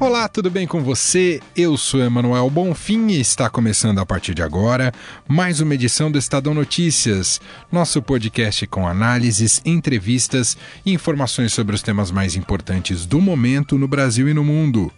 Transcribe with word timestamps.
Olá, 0.00 0.30
tudo 0.30 0.50
bem 0.50 0.66
com 0.66 0.82
você? 0.82 1.42
Eu 1.54 1.76
sou 1.76 2.00
Emanuel 2.00 2.48
Bonfim 2.48 3.08
e 3.08 3.20
está 3.20 3.50
começando 3.50 3.98
a 3.98 4.06
partir 4.06 4.32
de 4.32 4.42
agora 4.42 4.94
mais 5.28 5.60
uma 5.60 5.74
edição 5.74 6.10
do 6.10 6.16
Estadão 6.16 6.54
Notícias, 6.54 7.38
nosso 7.70 8.00
podcast 8.00 8.66
com 8.66 8.88
análises, 8.88 9.60
entrevistas 9.62 10.56
e 10.86 10.94
informações 10.94 11.52
sobre 11.52 11.74
os 11.74 11.82
temas 11.82 12.10
mais 12.10 12.34
importantes 12.34 13.04
do 13.04 13.20
momento 13.20 13.76
no 13.76 13.86
Brasil 13.86 14.26
e 14.26 14.32
no 14.32 14.42
mundo. 14.42 14.90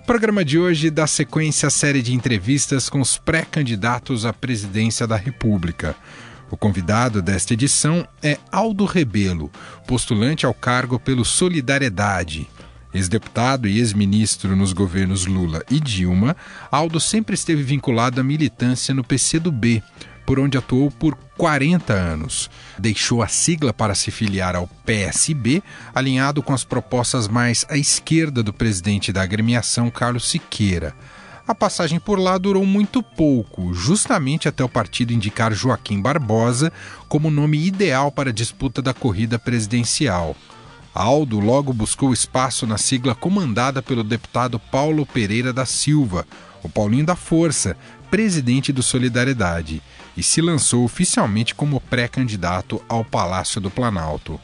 O 0.00 0.06
programa 0.06 0.44
de 0.44 0.56
hoje 0.56 0.88
dá 0.88 1.08
sequência 1.08 1.66
à 1.66 1.70
série 1.70 2.00
de 2.00 2.14
entrevistas 2.14 2.88
com 2.88 3.00
os 3.00 3.18
pré-candidatos 3.18 4.24
à 4.24 4.32
presidência 4.32 5.04
da 5.04 5.16
República. 5.16 5.96
O 6.48 6.56
convidado 6.56 7.20
desta 7.20 7.54
edição 7.54 8.06
é 8.22 8.38
Aldo 8.52 8.84
Rebelo, 8.84 9.50
postulante 9.84 10.46
ao 10.46 10.54
cargo 10.54 11.00
pelo 11.00 11.24
Solidariedade. 11.24 12.48
Ex-deputado 12.94 13.66
e 13.66 13.78
ex-ministro 13.78 14.54
nos 14.54 14.72
governos 14.72 15.26
Lula 15.26 15.64
e 15.68 15.80
Dilma, 15.80 16.36
Aldo 16.70 17.00
sempre 17.00 17.34
esteve 17.34 17.62
vinculado 17.64 18.20
à 18.20 18.24
militância 18.24 18.94
no 18.94 19.02
PCdoB, 19.02 19.82
por 20.24 20.38
onde 20.38 20.56
atuou 20.56 20.92
por 20.92 21.16
40 21.36 21.92
anos. 21.92 22.48
Deixou 22.78 23.20
a 23.20 23.26
sigla 23.26 23.72
para 23.72 23.96
se 23.96 24.12
filiar 24.12 24.54
ao 24.54 24.68
PSB, 24.86 25.60
alinhado 25.92 26.40
com 26.40 26.52
as 26.52 26.62
propostas 26.62 27.26
mais 27.26 27.66
à 27.68 27.76
esquerda 27.76 28.44
do 28.44 28.52
presidente 28.52 29.12
da 29.12 29.22
agremiação, 29.22 29.90
Carlos 29.90 30.30
Siqueira. 30.30 30.94
A 31.46 31.54
passagem 31.54 32.00
por 32.00 32.18
lá 32.18 32.38
durou 32.38 32.64
muito 32.64 33.02
pouco, 33.02 33.74
justamente 33.74 34.48
até 34.48 34.64
o 34.64 34.68
partido 34.68 35.12
indicar 35.12 35.52
Joaquim 35.52 36.00
Barbosa 36.00 36.72
como 37.06 37.30
nome 37.30 37.66
ideal 37.66 38.10
para 38.10 38.30
a 38.30 38.32
disputa 38.32 38.80
da 38.80 38.94
corrida 38.94 39.38
presidencial. 39.38 40.34
Aldo 40.94 41.40
logo 41.40 41.72
buscou 41.72 42.12
espaço 42.12 42.68
na 42.68 42.78
sigla 42.78 43.16
comandada 43.16 43.82
pelo 43.82 44.04
deputado 44.04 44.60
Paulo 44.60 45.04
Pereira 45.04 45.52
da 45.52 45.66
Silva, 45.66 46.24
o 46.62 46.68
Paulinho 46.68 47.04
da 47.04 47.16
Força, 47.16 47.76
presidente 48.12 48.72
do 48.72 48.80
Solidariedade, 48.80 49.82
e 50.16 50.22
se 50.22 50.40
lançou 50.40 50.84
oficialmente 50.84 51.52
como 51.52 51.80
pré-candidato 51.80 52.80
ao 52.88 53.04
Palácio 53.04 53.60
do 53.60 53.72
Planalto. 53.72 54.40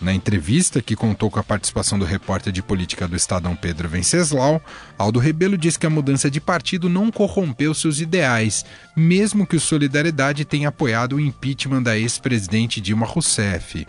Na 0.00 0.14
entrevista, 0.14 0.80
que 0.80 0.94
contou 0.94 1.28
com 1.28 1.40
a 1.40 1.44
participação 1.44 1.98
do 1.98 2.04
repórter 2.04 2.52
de 2.52 2.62
política 2.62 3.08
do 3.08 3.16
Estadão 3.16 3.56
Pedro 3.56 3.88
Venceslau, 3.88 4.62
Aldo 4.96 5.18
Rebelo 5.18 5.58
diz 5.58 5.76
que 5.76 5.86
a 5.86 5.90
mudança 5.90 6.30
de 6.30 6.40
partido 6.40 6.88
não 6.88 7.10
corrompeu 7.10 7.74
seus 7.74 8.00
ideais, 8.00 8.64
mesmo 8.96 9.46
que 9.46 9.56
o 9.56 9.60
Solidariedade 9.60 10.44
tenha 10.44 10.68
apoiado 10.68 11.16
o 11.16 11.20
impeachment 11.20 11.82
da 11.82 11.98
ex-presidente 11.98 12.80
Dilma 12.80 13.06
Rousseff. 13.06 13.84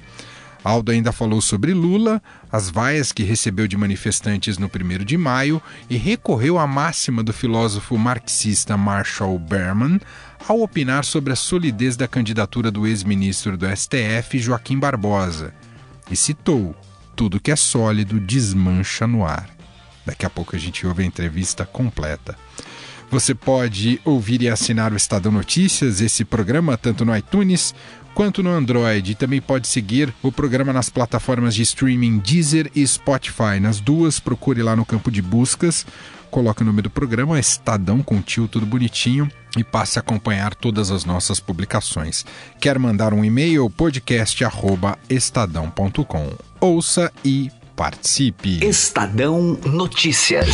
Aldo 0.63 0.91
ainda 0.91 1.11
falou 1.11 1.41
sobre 1.41 1.73
Lula, 1.73 2.21
as 2.51 2.69
vaias 2.69 3.11
que 3.11 3.23
recebeu 3.23 3.67
de 3.67 3.75
manifestantes 3.75 4.57
no 4.57 4.67
1 4.67 5.03
de 5.03 5.17
maio 5.17 5.61
e 5.89 5.97
recorreu 5.97 6.57
à 6.57 6.65
máxima 6.65 7.21
do 7.21 7.33
filósofo 7.33 7.97
marxista 7.97 8.77
Marshall 8.77 9.37
Berman 9.37 9.99
ao 10.47 10.61
opinar 10.61 11.03
sobre 11.03 11.33
a 11.33 11.35
solidez 11.35 11.97
da 11.97 12.07
candidatura 12.07 12.71
do 12.71 12.87
ex-ministro 12.87 13.57
do 13.57 13.65
STF, 13.75 14.39
Joaquim 14.39 14.79
Barbosa. 14.79 15.53
E 16.09 16.15
citou: 16.15 16.75
tudo 17.15 17.39
que 17.39 17.51
é 17.51 17.55
sólido 17.55 18.19
desmancha 18.19 19.05
no 19.05 19.25
ar. 19.25 19.49
Daqui 20.05 20.25
a 20.25 20.29
pouco 20.29 20.55
a 20.55 20.59
gente 20.59 20.85
ouve 20.85 21.03
a 21.03 21.05
entrevista 21.05 21.65
completa. 21.65 22.37
Você 23.09 23.35
pode 23.35 24.01
ouvir 24.03 24.41
e 24.41 24.49
assinar 24.49 24.91
o 24.91 24.97
Estadão 24.97 25.31
Notícias, 25.31 26.01
esse 26.01 26.25
programa, 26.25 26.75
tanto 26.75 27.05
no 27.05 27.15
iTunes 27.15 27.75
quanto 28.13 28.43
no 28.43 28.51
Android. 28.51 29.11
E 29.11 29.15
também 29.15 29.41
pode 29.41 29.67
seguir 29.67 30.13
o 30.21 30.31
programa 30.31 30.71
nas 30.71 30.89
plataformas 30.89 31.55
de 31.55 31.63
streaming 31.63 32.19
Deezer 32.19 32.69
e 32.75 32.85
Spotify. 32.85 33.59
Nas 33.59 33.79
duas, 33.79 34.19
procure 34.19 34.61
lá 34.61 34.75
no 34.75 34.85
campo 34.85 35.09
de 35.11 35.21
buscas, 35.21 35.85
coloque 36.31 36.63
o 36.63 36.65
nome 36.65 36.81
do 36.81 36.89
programa, 36.89 37.39
Estadão 37.39 38.01
com 38.01 38.19
tio, 38.21 38.47
tudo 38.47 38.65
bonitinho, 38.65 39.29
e 39.57 39.63
passe 39.63 39.99
a 39.99 40.01
acompanhar 40.01 40.55
todas 40.55 40.89
as 40.91 41.05
nossas 41.05 41.39
publicações. 41.39 42.25
Quer 42.59 42.79
mandar 42.79 43.13
um 43.13 43.23
e-mail? 43.23 43.69
podcast.estadão.com. 43.69 46.31
Ouça 46.59 47.11
e 47.23 47.51
participe. 47.75 48.65
Estadão 48.65 49.59
Notícias. 49.65 50.47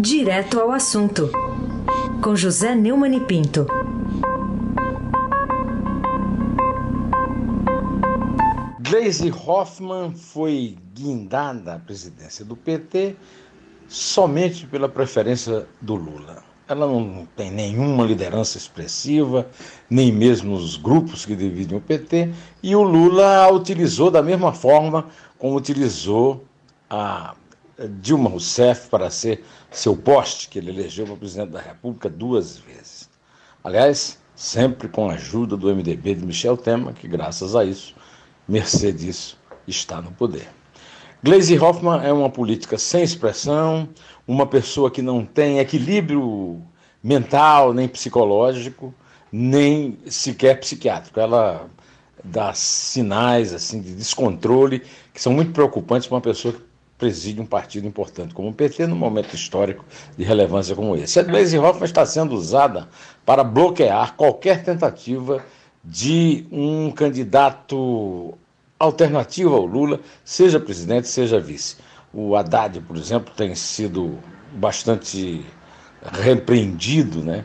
Direto 0.00 0.58
ao 0.60 0.72
assunto, 0.72 1.30
com 2.20 2.36
José 2.36 2.74
Neumann 2.74 3.16
e 3.16 3.20
Pinto. 3.20 3.66
Gleisi 8.94 9.28
Hoffmann 9.28 10.14
foi 10.14 10.78
guindada 10.94 11.74
à 11.74 11.78
presidência 11.80 12.44
do 12.44 12.54
PT 12.54 13.16
somente 13.88 14.68
pela 14.68 14.88
preferência 14.88 15.66
do 15.80 15.96
Lula. 15.96 16.44
Ela 16.68 16.86
não 16.86 17.26
tem 17.34 17.50
nenhuma 17.50 18.04
liderança 18.04 18.56
expressiva, 18.56 19.50
nem 19.90 20.12
mesmo 20.12 20.54
os 20.54 20.76
grupos 20.76 21.26
que 21.26 21.34
dividem 21.34 21.76
o 21.76 21.80
PT, 21.80 22.32
e 22.62 22.76
o 22.76 22.84
Lula 22.84 23.38
a 23.38 23.50
utilizou 23.50 24.12
da 24.12 24.22
mesma 24.22 24.52
forma 24.52 25.08
como 25.40 25.56
utilizou 25.56 26.44
a 26.88 27.34
Dilma 28.00 28.30
Rousseff 28.30 28.88
para 28.90 29.10
ser 29.10 29.42
seu 29.72 29.96
poste, 29.96 30.48
que 30.48 30.60
ele 30.60 30.70
elegeu 30.70 31.04
para 31.04 31.16
presidente 31.16 31.50
da 31.50 31.60
República 31.60 32.08
duas 32.08 32.58
vezes. 32.58 33.10
Aliás, 33.64 34.20
sempre 34.36 34.86
com 34.86 35.10
a 35.10 35.14
ajuda 35.14 35.56
do 35.56 35.74
MDB 35.74 36.14
de 36.14 36.24
Michel 36.24 36.56
Temer, 36.56 36.94
que 36.94 37.08
graças 37.08 37.56
a 37.56 37.64
isso, 37.64 37.92
mercê 38.48 38.92
disso, 38.92 39.38
está 39.66 40.00
no 40.00 40.10
poder. 40.12 40.48
Gleisi 41.22 41.58
Hoffmann 41.58 42.04
é 42.04 42.12
uma 42.12 42.28
política 42.28 42.76
sem 42.76 43.02
expressão, 43.02 43.88
uma 44.26 44.46
pessoa 44.46 44.90
que 44.90 45.00
não 45.00 45.24
tem 45.24 45.58
equilíbrio 45.58 46.60
mental, 47.02 47.72
nem 47.72 47.88
psicológico, 47.88 48.94
nem 49.32 49.98
sequer 50.06 50.60
psiquiátrico. 50.60 51.18
Ela 51.18 51.66
dá 52.22 52.52
sinais 52.54 53.52
assim 53.52 53.80
de 53.80 53.94
descontrole 53.94 54.82
que 55.12 55.20
são 55.20 55.32
muito 55.32 55.52
preocupantes 55.52 56.06
para 56.06 56.16
uma 56.16 56.20
pessoa 56.20 56.54
que 56.54 56.60
preside 56.98 57.40
um 57.40 57.46
partido 57.46 57.86
importante 57.86 58.32
como 58.32 58.48
o 58.48 58.52
PT 58.52 58.86
num 58.86 58.96
momento 58.96 59.34
histórico 59.34 59.84
de 60.16 60.24
relevância 60.24 60.74
como 60.74 60.96
esse. 60.96 61.18
A 61.18 61.22
Gleisi 61.22 61.58
Hoffmann 61.58 61.84
está 61.84 62.06
sendo 62.06 62.34
usada 62.34 62.88
para 63.26 63.42
bloquear 63.42 64.14
qualquer 64.14 64.62
tentativa 64.62 65.38
de 65.38 65.44
um 66.50 66.90
candidato 66.90 68.34
alternativo 68.78 69.54
ao 69.54 69.66
Lula, 69.66 70.00
seja 70.24 70.58
presidente, 70.58 71.08
seja 71.08 71.40
vice. 71.40 71.76
O 72.12 72.36
Haddad, 72.36 72.80
por 72.80 72.96
exemplo, 72.96 73.32
tem 73.34 73.54
sido 73.54 74.18
bastante 74.52 75.44
repreendido 76.02 77.22
né, 77.22 77.44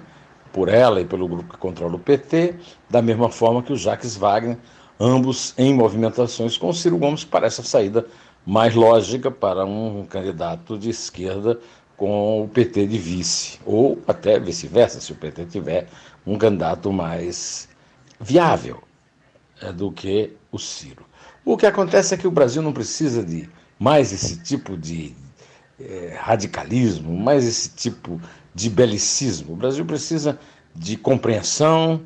por 0.52 0.70
ela 0.70 1.02
e 1.02 1.06
pelo 1.06 1.28
grupo 1.28 1.54
que 1.54 1.58
controla 1.60 1.96
o 1.96 2.00
PT, 2.00 2.56
da 2.90 3.02
mesma 3.02 3.30
forma 3.30 3.64
que 3.64 3.74
o 3.74 3.78
Jacques 3.78 4.16
Wagner, 4.16 4.58
ambos 5.00 5.54
em 5.58 5.74
movimentações 5.74 6.58
com 6.58 6.70
o 6.70 6.74
Ciro 6.74 6.98
Gomes, 6.98 7.24
parece 7.24 7.62
a 7.62 7.64
saída 7.64 8.06
mais 8.46 8.76
lógica 8.76 9.32
para 9.32 9.66
um 9.66 10.06
candidato 10.06 10.78
de 10.78 10.90
esquerda 10.90 11.60
com 11.96 12.44
o 12.44 12.48
PT 12.48 12.88
de 12.88 12.98
vice, 12.98 13.60
ou 13.66 14.00
até 14.08 14.40
vice-versa, 14.40 15.02
se 15.02 15.12
o 15.12 15.16
PT 15.16 15.46
tiver 15.46 15.88
um 16.26 16.38
candidato 16.38 16.92
mais 16.94 17.68
viável 18.20 18.84
é, 19.62 19.72
do 19.72 19.92
que 19.92 20.34
o 20.52 20.58
Ciro. 20.58 21.06
O 21.46 21.58
que 21.58 21.66
acontece 21.66 22.14
é 22.14 22.18
que 22.18 22.28
o 22.28 22.32
Brasil 22.32 22.62
não 22.62 22.74
precisa 22.74 23.24
de 23.24 23.50
mais 23.80 24.12
esse 24.12 24.38
tipo 24.44 24.78
de 24.78 25.16
é, 25.80 26.18
radicalismo, 26.20 27.18
mais 27.18 27.46
esse 27.46 27.70
tipo 27.70 28.22
de 28.54 28.70
belicismo. 28.70 29.54
O 29.54 29.56
Brasil 29.56 29.86
precisa 29.86 30.38
de 30.76 30.98
compreensão, 30.98 32.02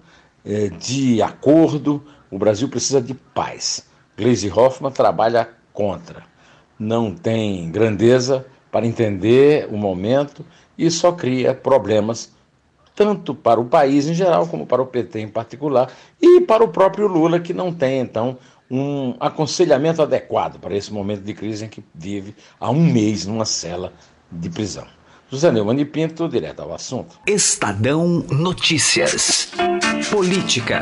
é, 0.45 0.69
de 0.69 1.21
acordo, 1.21 2.03
o 2.29 2.37
Brasil 2.37 2.69
precisa 2.69 3.01
de 3.01 3.13
paz. 3.13 3.85
Gleisi 4.17 4.49
Hoffmann 4.49 4.91
trabalha 4.91 5.49
contra. 5.71 6.23
Não 6.77 7.13
tem 7.13 7.71
grandeza 7.71 8.45
para 8.71 8.85
entender 8.85 9.67
o 9.71 9.77
momento 9.77 10.45
e 10.77 10.89
só 10.89 11.11
cria 11.11 11.53
problemas 11.53 12.31
tanto 12.95 13.33
para 13.33 13.59
o 13.59 13.65
país 13.65 14.07
em 14.07 14.13
geral 14.13 14.47
como 14.47 14.65
para 14.65 14.81
o 14.81 14.85
PT 14.85 15.19
em 15.19 15.27
particular 15.27 15.91
e 16.21 16.41
para 16.41 16.63
o 16.63 16.67
próprio 16.67 17.07
Lula 17.07 17.39
que 17.39 17.53
não 17.53 17.73
tem 17.73 17.99
então 17.99 18.37
um 18.69 19.15
aconselhamento 19.19 20.01
adequado 20.01 20.59
para 20.59 20.75
esse 20.75 20.91
momento 20.91 21.21
de 21.21 21.33
crise 21.33 21.65
em 21.65 21.69
que 21.69 21.83
vive 21.93 22.35
há 22.59 22.69
um 22.69 22.83
mês 22.83 23.25
numa 23.25 23.45
cela 23.45 23.93
de 24.31 24.49
prisão. 24.49 24.85
José 25.29 25.51
Neumann 25.51 25.79
e 25.79 25.85
Pinto, 25.85 26.27
direto 26.27 26.61
ao 26.61 26.73
assunto. 26.73 27.19
Estadão 27.27 28.23
Notícias. 28.29 29.51
Política. 30.11 30.79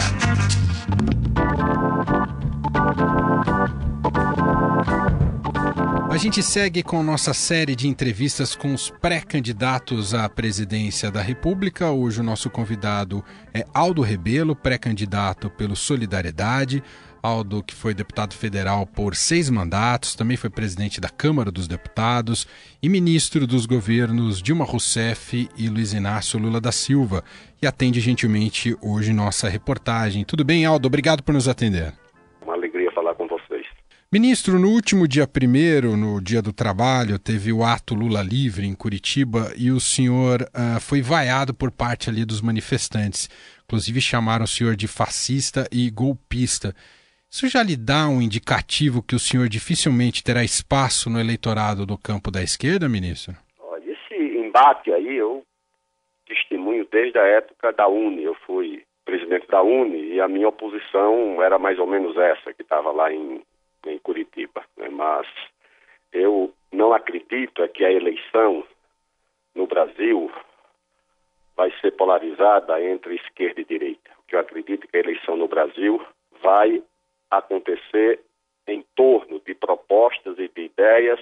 Gente 6.22 6.44
segue 6.44 6.84
com 6.84 7.02
nossa 7.02 7.34
série 7.34 7.76
de 7.76 7.88
entrevistas 7.88 8.56
com 8.56 8.76
os 8.76 8.92
pré-candidatos 8.92 10.14
à 10.14 10.30
presidência 10.30 11.10
da 11.10 11.20
República. 11.20 11.90
Hoje 11.90 12.20
o 12.20 12.24
nosso 12.24 12.48
convidado 12.48 13.26
é 13.52 13.66
Aldo 13.74 14.04
Rebelo, 14.04 14.56
pré-candidato 14.56 15.50
pelo 15.50 15.76
Solidariedade. 15.76 16.84
Aldo, 17.24 17.64
que 17.64 17.74
foi 17.74 17.96
deputado 17.96 18.36
federal 18.36 18.86
por 18.86 19.16
seis 19.16 19.50
mandatos, 19.50 20.14
também 20.14 20.38
foi 20.38 20.52
presidente 20.52 21.02
da 21.02 21.10
Câmara 21.10 21.52
dos 21.52 21.68
Deputados 21.68 22.46
e 22.84 22.88
ministro 22.88 23.48
dos 23.48 23.66
governos 23.66 24.44
Dilma 24.44 24.64
Rousseff 24.64 25.50
e 25.58 25.70
Luiz 25.70 25.92
Inácio 25.92 26.38
Lula 26.38 26.62
da 26.62 26.72
Silva, 26.72 27.24
e 27.60 27.66
atende 27.66 28.00
gentilmente 28.00 28.78
hoje 28.80 29.12
nossa 29.12 29.50
reportagem. 29.50 30.24
Tudo 30.24 30.46
bem, 30.46 30.66
Aldo? 30.66 30.86
Obrigado 30.86 31.24
por 31.24 31.34
nos 31.34 31.48
atender. 31.48 32.01
Ministro, 34.14 34.60
no 34.60 34.68
último 34.68 35.08
dia 35.08 35.26
primeiro, 35.26 35.96
no 35.96 36.20
Dia 36.20 36.42
do 36.42 36.52
Trabalho, 36.52 37.18
teve 37.18 37.54
o 37.54 37.64
ato 37.64 37.96
Lula 37.96 38.22
Livre 38.22 38.68
em 38.68 38.76
Curitiba 38.76 39.54
e 39.58 39.72
o 39.72 39.80
senhor 39.80 40.42
uh, 40.42 40.82
foi 40.82 41.02
vaiado 41.02 41.54
por 41.54 41.72
parte 41.72 42.10
ali 42.10 42.26
dos 42.26 42.42
manifestantes. 42.42 43.30
Inclusive 43.64 44.02
chamaram 44.02 44.44
o 44.44 44.48
senhor 44.50 44.76
de 44.76 44.86
fascista 44.86 45.64
e 45.72 45.90
golpista. 45.90 46.76
Isso 47.32 47.48
já 47.48 47.64
lhe 47.64 47.78
dá 47.78 48.10
um 48.10 48.22
indicativo 48.22 49.02
que 49.02 49.16
o 49.16 49.20
senhor 49.20 49.48
dificilmente 49.48 50.22
terá 50.22 50.44
espaço 50.44 51.10
no 51.10 51.18
eleitorado 51.18 51.86
do 51.86 51.98
campo 51.98 52.30
da 52.30 52.44
esquerda, 52.44 52.90
ministro? 52.90 53.34
Olha, 53.62 53.96
esse 53.96 54.14
embate 54.14 54.92
aí 54.92 55.16
eu 55.16 55.42
testemunho 56.28 56.86
desde 56.92 57.18
a 57.18 57.24
época 57.24 57.72
da 57.72 57.88
UNE. 57.88 58.24
Eu 58.24 58.36
fui 58.46 58.84
presidente 59.06 59.48
da 59.48 59.64
UNE 59.64 60.16
e 60.16 60.20
a 60.20 60.28
minha 60.28 60.50
oposição 60.50 61.42
era 61.42 61.58
mais 61.58 61.80
ou 61.80 61.88
menos 61.88 62.18
essa, 62.18 62.52
que 62.54 62.62
estava 62.62 62.92
lá 62.92 63.10
em 63.10 63.42
em 63.86 64.00
Curitiba. 64.00 64.64
Né? 64.78 64.90
Mas 64.90 65.28
eu 66.12 66.54
não 66.72 66.94
acredito 66.94 67.64
é 67.64 67.68
que 67.68 67.84
a 67.84 67.92
eleição 67.92 68.66
no 69.56 69.68
Brasil 69.68 70.32
vai 71.56 71.72
ser 71.80 71.92
polarizada 71.92 72.82
entre 72.82 73.16
esquerda 73.16 73.62
e 73.62 73.66
direita. 73.66 74.12
O 74.20 74.24
que 74.24 74.36
eu 74.36 74.40
acredito 74.40 74.86
é 74.86 74.88
que 74.88 74.98
a 74.98 75.02
eleição 75.02 75.36
no 75.36 75.48
Brasil 75.48 76.06
vai 76.42 76.84
acontecer 77.30 78.20
em 78.68 78.84
torno 78.96 79.40
de 79.40 79.54
propostas 79.54 80.38
e 80.40 80.48
de 80.48 80.62
ideias 80.62 81.20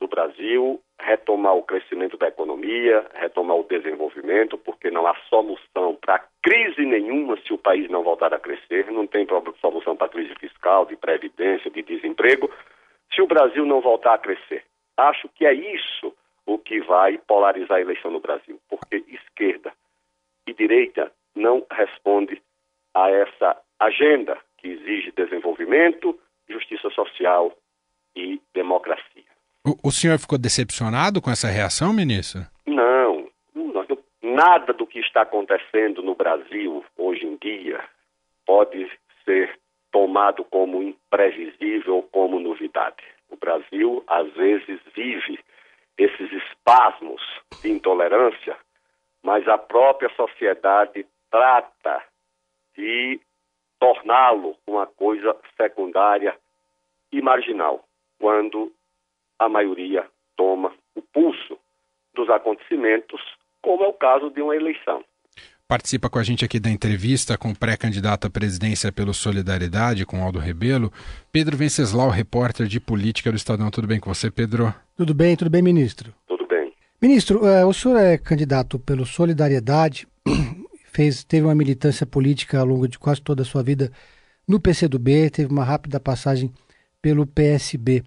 do 0.00 0.08
Brasil, 0.08 0.80
retomar 1.00 1.54
o 1.54 1.62
crescimento 1.62 2.16
da 2.16 2.28
economia, 2.28 3.06
retomar 3.14 3.56
o 3.56 3.64
desenvolvimento, 3.64 4.58
porque 4.58 4.90
não 4.90 5.06
há 5.06 5.14
solução 5.28 5.96
para 5.96 6.24
crise 6.42 6.84
nenhuma 6.84 7.36
se 7.40 7.52
o 7.52 7.58
país 7.58 7.88
não 7.88 8.02
voltar 8.02 8.34
a 8.34 8.38
crescer, 8.38 8.90
não 8.90 9.06
tem 9.06 9.26
solução 9.60 9.96
para 9.96 10.08
crise 10.08 10.34
fiscal, 10.34 10.86
de 10.86 10.96
previdência, 10.96 11.70
de 11.70 11.82
desemprego, 11.82 12.50
se 13.14 13.22
o 13.22 13.26
Brasil 13.26 13.64
não 13.64 13.80
voltar 13.80 14.14
a 14.14 14.18
crescer. 14.18 14.64
Acho 14.96 15.28
que 15.28 15.46
é 15.46 15.52
isso 15.52 16.12
o 16.44 16.58
que 16.58 16.80
vai 16.80 17.18
polarizar 17.18 17.76
a 17.76 17.80
eleição 17.80 18.10
no 18.10 18.20
Brasil, 18.20 18.58
porque 18.68 19.04
esquerda 19.08 19.72
e 20.46 20.54
direita 20.54 21.12
não 21.34 21.64
responde 21.70 22.42
a 22.94 23.10
essa 23.10 23.56
agenda 23.78 24.36
que 24.56 24.68
exige 24.68 25.12
desenvolvimento, 25.12 26.18
justiça 26.48 26.90
social 26.90 27.56
e 28.16 28.40
democracia. 28.52 29.27
O, 29.68 29.88
o 29.88 29.92
senhor 29.92 30.18
ficou 30.18 30.38
decepcionado 30.38 31.20
com 31.20 31.30
essa 31.30 31.48
reação, 31.48 31.92
ministro? 31.92 32.40
Não, 32.66 33.28
nada 34.22 34.72
do 34.72 34.86
que 34.86 34.98
está 34.98 35.22
acontecendo 35.22 36.02
no 36.02 36.14
Brasil 36.14 36.82
hoje 36.96 37.26
em 37.26 37.36
dia 37.36 37.84
pode 38.46 38.90
ser 39.26 39.58
tomado 39.92 40.42
como 40.44 40.82
imprevisível 40.82 41.96
ou 41.96 42.02
como 42.04 42.40
novidade. 42.40 43.04
O 43.28 43.36
Brasil, 43.36 44.02
às 44.06 44.32
vezes, 44.32 44.80
vive 44.94 45.38
esses 45.98 46.32
espasmos 46.32 47.20
de 47.60 47.70
intolerância, 47.70 48.56
mas 49.22 49.46
a 49.48 49.58
própria 49.58 50.08
sociedade 50.16 51.04
trata 51.30 52.02
de 52.74 53.20
torná-lo 53.78 54.56
uma 54.66 54.86
coisa 54.86 55.36
secundária 55.58 56.34
e 57.12 57.20
marginal, 57.20 57.84
quando 58.18 58.72
a 59.38 59.48
maioria 59.48 60.06
toma 60.36 60.72
o 60.94 61.02
pulso 61.02 61.58
dos 62.14 62.28
acontecimentos, 62.30 63.20
como 63.62 63.84
é 63.84 63.88
o 63.88 63.92
caso 63.92 64.30
de 64.30 64.42
uma 64.42 64.56
eleição. 64.56 65.04
Participa 65.68 66.08
com 66.08 66.18
a 66.18 66.22
gente 66.22 66.44
aqui 66.44 66.58
da 66.58 66.70
entrevista 66.70 67.36
com 67.36 67.50
o 67.50 67.54
pré-candidato 67.56 68.26
à 68.26 68.30
presidência 68.30 68.90
pelo 68.90 69.12
Solidariedade, 69.12 70.06
com 70.06 70.22
Aldo 70.24 70.38
Rebelo, 70.38 70.90
Pedro 71.30 71.58
Venceslau, 71.58 72.08
repórter 72.08 72.66
de 72.66 72.80
política 72.80 73.30
do 73.30 73.36
Estadão. 73.36 73.70
Tudo 73.70 73.86
bem 73.86 74.00
com 74.00 74.12
você, 74.12 74.30
Pedro? 74.30 74.74
Tudo 74.96 75.12
bem, 75.12 75.36
tudo 75.36 75.50
bem, 75.50 75.60
ministro? 75.60 76.14
Tudo 76.26 76.46
bem. 76.46 76.72
Ministro, 77.00 77.44
uh, 77.44 77.66
o 77.66 77.74
senhor 77.74 77.98
é 77.98 78.16
candidato 78.16 78.78
pelo 78.78 79.04
Solidariedade, 79.04 80.08
fez, 80.90 81.22
teve 81.22 81.46
uma 81.46 81.54
militância 81.54 82.06
política 82.06 82.60
ao 82.60 82.66
longo 82.66 82.88
de 82.88 82.98
quase 82.98 83.20
toda 83.20 83.42
a 83.42 83.44
sua 83.44 83.62
vida 83.62 83.92
no 84.48 84.58
PCdoB, 84.58 85.28
teve 85.28 85.52
uma 85.52 85.64
rápida 85.64 86.00
passagem 86.00 86.50
pelo 87.02 87.26
PSB. 87.26 88.02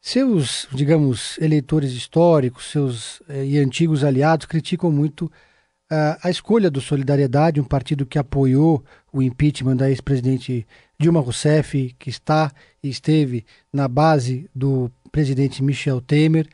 Seus, 0.00 0.66
digamos, 0.72 1.38
eleitores 1.38 1.92
históricos, 1.92 2.70
seus 2.70 3.22
eh, 3.28 3.44
e 3.44 3.58
antigos 3.58 4.02
aliados 4.02 4.46
criticam 4.46 4.90
muito 4.90 5.26
uh, 5.26 6.16
a 6.22 6.30
escolha 6.30 6.70
do 6.70 6.80
Solidariedade, 6.80 7.60
um 7.60 7.64
partido 7.64 8.06
que 8.06 8.18
apoiou 8.18 8.82
o 9.12 9.20
impeachment 9.20 9.76
da 9.76 9.90
ex-presidente 9.90 10.66
Dilma 10.98 11.20
Rousseff, 11.20 11.94
que 11.98 12.08
está 12.08 12.50
e 12.82 12.88
esteve 12.88 13.44
na 13.70 13.88
base 13.88 14.48
do 14.54 14.90
presidente 15.12 15.62
Michel 15.62 16.00
Temer, 16.00 16.48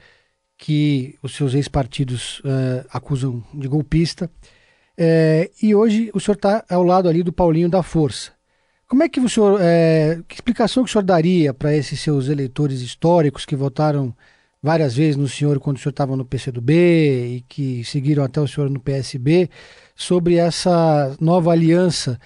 que 0.58 1.16
os 1.22 1.36
seus 1.36 1.54
ex-partidos 1.54 2.40
uh, 2.40 2.84
acusam 2.90 3.44
de 3.54 3.68
golpista. 3.68 4.28
Uh, 4.98 5.48
e 5.62 5.72
hoje 5.72 6.10
o 6.14 6.18
senhor 6.18 6.34
está 6.34 6.64
ao 6.68 6.82
lado 6.82 7.08
ali 7.08 7.22
do 7.22 7.32
Paulinho 7.32 7.68
da 7.68 7.82
Força. 7.82 8.35
Como 8.88 9.02
é 9.02 9.08
que 9.08 9.18
o 9.18 9.28
senhor, 9.28 9.58
é, 9.60 10.22
que 10.28 10.36
explicação 10.36 10.84
que 10.84 10.88
o 10.88 10.92
senhor 10.92 11.02
daria 11.02 11.52
para 11.52 11.74
esses 11.74 12.00
seus 12.00 12.28
eleitores 12.28 12.82
históricos 12.82 13.44
que 13.44 13.56
votaram 13.56 14.14
várias 14.62 14.96
vezes 14.96 15.16
no 15.16 15.26
senhor 15.26 15.58
quando 15.58 15.76
o 15.76 15.80
senhor 15.80 15.90
estava 15.90 16.16
no 16.16 16.24
PCdoB 16.24 16.72
e 16.72 17.40
que 17.48 17.82
seguiram 17.82 18.22
até 18.22 18.40
o 18.40 18.46
senhor 18.46 18.70
no 18.70 18.80
PSB 18.80 19.48
sobre 19.96 20.36
essa 20.36 21.16
nova 21.20 21.50
aliança 21.50 22.16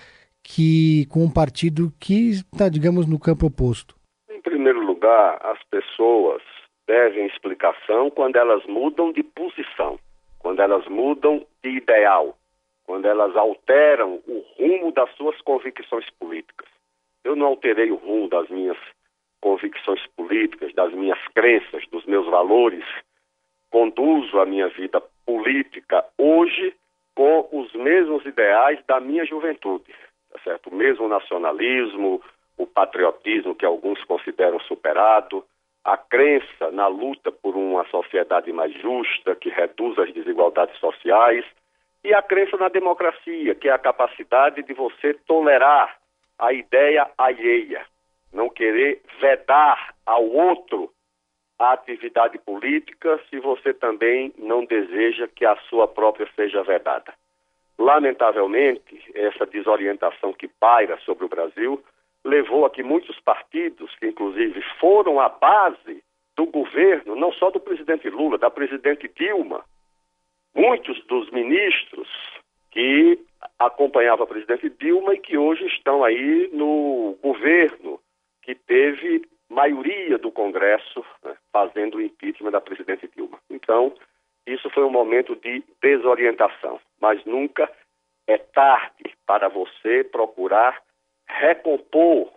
que 0.42 1.06
com 1.06 1.24
um 1.24 1.32
partido 1.32 1.90
que 1.98 2.30
está, 2.52 2.68
digamos, 2.68 3.06
no 3.06 3.18
campo 3.18 3.46
oposto? 3.46 3.94
Em 4.30 4.42
primeiro 4.42 4.84
lugar, 4.84 5.38
as 5.42 5.62
pessoas 5.70 6.42
devem 6.86 7.24
explicação 7.26 8.10
quando 8.10 8.36
elas 8.36 8.66
mudam 8.66 9.12
de 9.12 9.22
posição, 9.22 9.98
quando 10.38 10.60
elas 10.60 10.86
mudam 10.88 11.46
de 11.62 11.70
ideal 11.70 12.36
quando 12.90 13.06
elas 13.06 13.36
alteram 13.36 14.20
o 14.26 14.44
rumo 14.58 14.90
das 14.90 15.08
suas 15.14 15.40
convicções 15.42 16.10
políticas. 16.18 16.66
Eu 17.22 17.36
não 17.36 17.46
alterei 17.46 17.92
o 17.92 17.94
rumo 17.94 18.28
das 18.28 18.48
minhas 18.48 18.76
convicções 19.40 20.04
políticas, 20.16 20.74
das 20.74 20.92
minhas 20.92 21.20
crenças, 21.32 21.86
dos 21.92 22.04
meus 22.06 22.26
valores. 22.26 22.84
Conduzo 23.70 24.40
a 24.40 24.44
minha 24.44 24.66
vida 24.70 25.00
política 25.24 26.04
hoje 26.18 26.74
com 27.14 27.48
os 27.52 27.72
mesmos 27.74 28.26
ideais 28.26 28.84
da 28.88 28.98
minha 28.98 29.24
juventude, 29.24 29.94
tá 30.32 30.40
certo? 30.42 30.68
O 30.68 30.74
mesmo 30.74 31.06
nacionalismo, 31.06 32.20
o 32.58 32.66
patriotismo 32.66 33.54
que 33.54 33.64
alguns 33.64 34.02
consideram 34.02 34.58
superado, 34.62 35.44
a 35.84 35.96
crença 35.96 36.72
na 36.72 36.88
luta 36.88 37.30
por 37.30 37.54
uma 37.54 37.86
sociedade 37.86 38.52
mais 38.52 38.72
justa, 38.82 39.36
que 39.36 39.48
reduz 39.48 39.96
as 39.96 40.12
desigualdades 40.12 40.76
sociais 40.80 41.44
e 42.02 42.14
a 42.14 42.22
crença 42.22 42.56
na 42.56 42.68
democracia, 42.68 43.54
que 43.54 43.68
é 43.68 43.72
a 43.72 43.78
capacidade 43.78 44.62
de 44.62 44.72
você 44.72 45.14
tolerar 45.26 45.96
a 46.38 46.52
ideia 46.52 47.10
alheia, 47.18 47.84
não 48.32 48.48
querer 48.48 49.02
vedar 49.20 49.94
ao 50.06 50.24
outro 50.24 50.90
a 51.58 51.72
atividade 51.72 52.38
política 52.38 53.20
se 53.28 53.38
você 53.38 53.74
também 53.74 54.32
não 54.38 54.64
deseja 54.64 55.28
que 55.28 55.44
a 55.44 55.56
sua 55.68 55.86
própria 55.86 56.26
seja 56.34 56.62
vedada. 56.62 57.12
Lamentavelmente, 57.78 59.04
essa 59.14 59.44
desorientação 59.46 60.32
que 60.32 60.48
paira 60.48 60.98
sobre 60.98 61.26
o 61.26 61.28
Brasil 61.28 61.82
levou 62.24 62.64
a 62.64 62.70
que 62.70 62.82
muitos 62.82 63.18
partidos, 63.20 63.94
que 63.96 64.06
inclusive 64.06 64.62
foram 64.78 65.20
a 65.20 65.28
base 65.28 66.02
do 66.36 66.46
governo, 66.46 67.14
não 67.14 67.32
só 67.32 67.50
do 67.50 67.60
presidente 67.60 68.08
Lula, 68.08 68.38
da 68.38 68.50
presidente 68.50 69.10
Dilma, 69.14 69.62
muitos 70.54 71.02
dos 71.06 71.30
ministros 71.30 72.08
que 72.70 73.18
acompanhavam 73.58 74.24
a 74.24 74.28
presidente 74.28 74.70
Dilma 74.70 75.14
e 75.14 75.18
que 75.18 75.36
hoje 75.36 75.66
estão 75.66 76.04
aí 76.04 76.48
no 76.52 77.18
governo 77.22 78.00
que 78.42 78.54
teve 78.54 79.28
maioria 79.48 80.16
do 80.18 80.30
Congresso 80.30 81.04
né, 81.24 81.36
fazendo 81.52 81.96
o 81.96 82.02
impeachment 82.02 82.52
da 82.52 82.60
presidente 82.60 83.08
Dilma. 83.14 83.38
Então, 83.50 83.94
isso 84.46 84.70
foi 84.70 84.84
um 84.84 84.90
momento 84.90 85.34
de 85.36 85.62
desorientação, 85.82 86.80
mas 87.00 87.24
nunca 87.24 87.70
é 88.26 88.38
tarde 88.38 89.14
para 89.26 89.48
você 89.48 90.04
procurar 90.04 90.80
recompor 91.26 92.32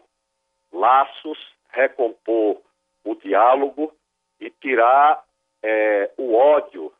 laços, 0.71 1.37
recompor 1.69 2.61
o 3.03 3.15
diálogo 3.15 3.93
e 4.39 4.49
tirar 4.49 5.23
é, 5.61 6.11
o 6.17 6.33
ódio 6.33 6.91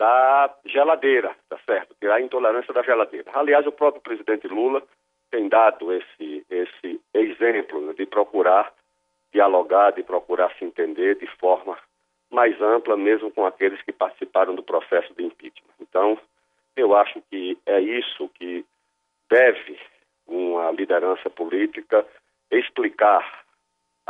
da 0.00 0.50
geladeira, 0.64 1.36
tá 1.46 1.58
certo? 1.66 1.94
Tirar 2.00 2.14
a 2.14 2.20
intolerância 2.22 2.72
da 2.72 2.82
geladeira. 2.82 3.30
Aliás, 3.34 3.66
o 3.66 3.72
próprio 3.72 4.00
presidente 4.00 4.48
Lula 4.48 4.82
tem 5.30 5.46
dado 5.46 5.92
esse, 5.92 6.46
esse 6.48 6.98
exemplo 7.12 7.82
né, 7.82 7.92
de 7.92 8.06
procurar 8.06 8.72
dialogar, 9.30 9.90
de 9.90 10.02
procurar 10.02 10.50
se 10.56 10.64
entender 10.64 11.16
de 11.16 11.26
forma 11.36 11.76
mais 12.30 12.58
ampla, 12.62 12.96
mesmo 12.96 13.30
com 13.30 13.44
aqueles 13.44 13.80
que 13.82 13.92
participaram 13.92 14.54
do 14.54 14.62
processo 14.62 15.12
de 15.12 15.22
impeachment. 15.22 15.74
Então, 15.78 16.18
eu 16.74 16.96
acho 16.96 17.20
que 17.30 17.58
é 17.66 17.78
isso 17.78 18.26
que 18.30 18.64
deve 19.28 19.78
uma 20.26 20.70
liderança 20.70 21.28
política 21.28 22.06
explicar 22.50 23.39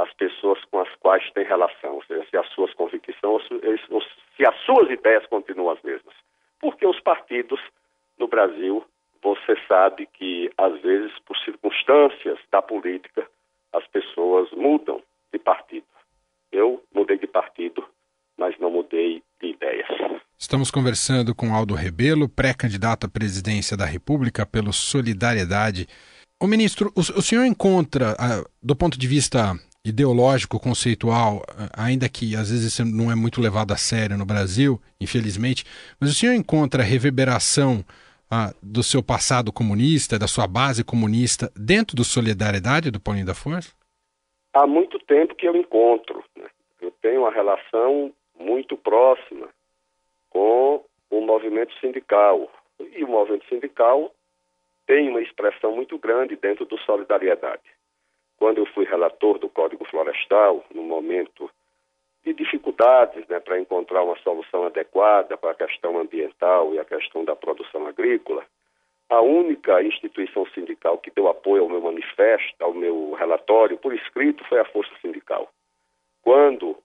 às 0.01 0.13
pessoas 0.15 0.59
com 0.71 0.81
as 0.81 0.89
quais 0.97 1.31
tem 1.33 1.45
relação, 1.45 1.97
ou 1.97 2.05
seja, 2.05 2.27
se 2.31 2.37
as 2.37 2.49
suas 2.51 2.73
convicções, 2.75 3.45
ou 3.91 4.03
se 4.37 4.47
as 4.47 4.57
suas 4.65 4.91
ideias 4.91 5.27
continuam 5.27 5.71
as 5.71 5.83
mesmas. 5.83 6.15
Porque 6.59 6.87
os 6.87 6.99
partidos 7.01 7.61
no 8.19 8.27
Brasil, 8.27 8.85
você 9.23 9.57
sabe 9.69 10.07
que 10.13 10.51
às 10.57 10.81
vezes 10.81 11.13
por 11.27 11.37
circunstâncias 11.39 12.39
da 12.51 12.63
política, 12.63 13.27
as 13.73 13.87
pessoas 13.89 14.51
mudam 14.53 15.03
de 15.33 15.39
partido. 15.39 15.87
Eu 16.51 16.83
mudei 16.95 17.19
de 17.19 17.27
partido, 17.27 17.87
mas 18.37 18.59
não 18.59 18.71
mudei 18.71 19.23
de 19.41 19.49
ideias. 19.49 19.87
Estamos 20.39 20.71
conversando 20.71 21.35
com 21.35 21.55
Aldo 21.55 21.75
Rebelo, 21.75 22.29
pré-candidato 22.29 23.07
à 23.07 23.09
presidência 23.09 23.77
da 23.77 23.85
República 23.85 24.47
pelo 24.47 24.73
Solidariedade. 24.73 25.87
O 26.43 26.47
ministro, 26.47 26.91
o, 26.97 27.01
o 27.01 27.23
senhor 27.23 27.45
encontra, 27.45 28.17
ah, 28.19 28.43
do 28.63 28.75
ponto 28.75 28.99
de 28.99 29.07
vista 29.07 29.55
ideológico, 29.85 30.61
conceitual, 30.61 31.43
ainda 31.77 32.09
que 32.09 32.37
às 32.37 32.51
vezes 32.51 32.73
isso 32.73 32.85
não 32.85 33.11
é 33.11 33.15
muito 33.15 33.41
levado 33.41 33.73
a 33.73 33.77
sério 33.77 34.17
no 34.17 34.27
Brasil, 34.27 34.81
infelizmente, 35.01 35.65
mas 35.99 36.11
o 36.11 36.15
senhor 36.15 36.35
encontra 36.35 36.83
reverberação 36.83 37.85
ah, 38.31 38.53
do 38.63 38.83
seu 38.83 39.03
passado 39.03 39.53
comunista, 39.53 40.19
da 40.19 40.29
sua 40.29 40.47
base 40.47 40.85
comunista, 40.85 41.51
dentro 41.57 41.97
do 41.97 42.05
Solidariedade 42.05 42.91
do 42.91 43.01
Paulinho 43.01 43.27
da 43.27 43.35
Força? 43.35 43.73
há 44.53 44.67
muito 44.67 44.99
tempo 45.01 45.35
que 45.35 45.47
eu 45.47 45.57
encontro. 45.57 46.25
Né? 46.37 46.49
Eu 46.81 46.91
tenho 47.03 47.21
uma 47.21 47.31
relação 47.31 48.13
muito 48.39 48.77
próxima 48.77 49.49
com 50.29 50.85
o 51.11 51.21
movimento 51.21 51.73
sindical. 51.81 52.51
E 52.79 53.05
o 53.05 53.09
movimento 53.09 53.47
sindical 53.49 54.13
tem 54.87 55.09
uma 55.09 55.21
expressão 55.21 55.75
muito 55.75 55.99
grande 55.99 56.37
dentro 56.37 56.65
do 56.65 56.79
Solidariedade. 56.79 57.63
Quando 58.41 58.57
eu 58.57 58.65
fui 58.65 58.87
relator 58.87 59.39
do 59.39 59.51
Código 59.51 59.85
Florestal, 59.85 60.65
no 60.75 60.83
momento 60.83 61.51
de 62.25 62.33
dificuldades 62.33 63.29
né, 63.29 63.39
para 63.39 63.61
encontrar 63.61 64.03
uma 64.03 64.17
solução 64.21 64.65
adequada 64.65 65.37
para 65.37 65.51
a 65.51 65.55
questão 65.55 65.99
ambiental 65.99 66.75
e 66.75 66.79
a 66.79 66.85
questão 66.87 67.23
da 67.23 67.37
produção 67.37 67.87
agrícola, 67.87 68.43
a 69.11 69.21
única 69.21 69.83
instituição 69.83 70.47
sindical 70.55 70.97
que 70.97 71.11
deu 71.11 71.29
apoio 71.29 71.65
ao 71.65 71.69
meu 71.69 71.83
manifesto, 71.83 72.65
ao 72.65 72.73
meu 72.73 73.13
relatório, 73.13 73.77
por 73.77 73.93
escrito, 73.93 74.43
foi 74.49 74.59
a 74.59 74.65
Força 74.65 74.93
Sindical. 75.03 75.53
Quando, 76.23 76.79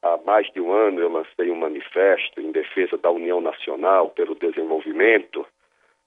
há 0.00 0.16
mais 0.18 0.46
de 0.52 0.60
um 0.60 0.72
ano, 0.72 1.00
eu 1.00 1.10
lancei 1.10 1.50
um 1.50 1.56
manifesto 1.56 2.40
em 2.40 2.52
defesa 2.52 2.96
da 2.96 3.10
União 3.10 3.40
Nacional 3.40 4.10
pelo 4.10 4.36
desenvolvimento, 4.36 5.44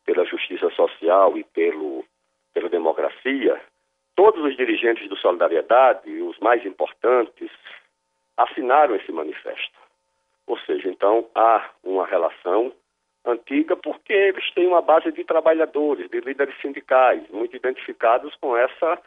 pela 0.06 0.24
justiça 0.24 0.70
social 0.70 1.38
e 1.38 1.44
pelo, 1.44 2.06
pela 2.54 2.70
democracia, 2.70 3.60
todos 4.20 4.44
os 4.44 4.58
dirigentes 4.58 5.08
do 5.08 5.16
Solidariedade, 5.16 6.12
os 6.22 6.38
mais 6.40 6.66
importantes, 6.66 7.50
assinaram 8.36 8.94
esse 8.98 9.14
manifesto. 9.14 9.80
Ou 10.46 10.60
seja, 10.60 10.90
então 10.90 11.30
há 11.34 11.70
uma 11.82 12.06
relação 12.06 12.74
antiga 13.26 13.78
porque 13.78 14.12
eles 14.12 14.54
têm 14.54 14.68
uma 14.68 14.82
base 14.82 15.10
de 15.14 15.24
trabalhadores, 15.24 16.10
de 16.10 16.20
líderes 16.20 16.54
sindicais, 16.62 17.26
muito 17.30 17.56
identificados 17.56 18.36
com 18.42 18.58
essa 18.58 19.02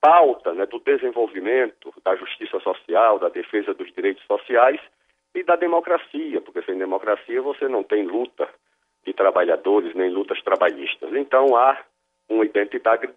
pauta 0.00 0.52
né, 0.52 0.66
do 0.66 0.80
desenvolvimento, 0.80 1.94
da 2.02 2.16
justiça 2.16 2.58
social, 2.58 3.20
da 3.20 3.28
defesa 3.28 3.72
dos 3.72 3.92
direitos 3.92 4.24
sociais 4.24 4.80
e 5.32 5.44
da 5.44 5.54
democracia, 5.54 6.40
porque 6.40 6.62
sem 6.62 6.76
democracia 6.76 7.40
você 7.40 7.68
não 7.68 7.84
tem 7.84 8.04
luta 8.04 8.48
de 9.04 9.12
trabalhadores 9.12 9.94
nem 9.94 10.10
lutas 10.10 10.42
trabalhistas. 10.42 11.14
Então 11.14 11.54
há 11.54 11.78
uma 12.28 12.44
identidade, 12.44 13.08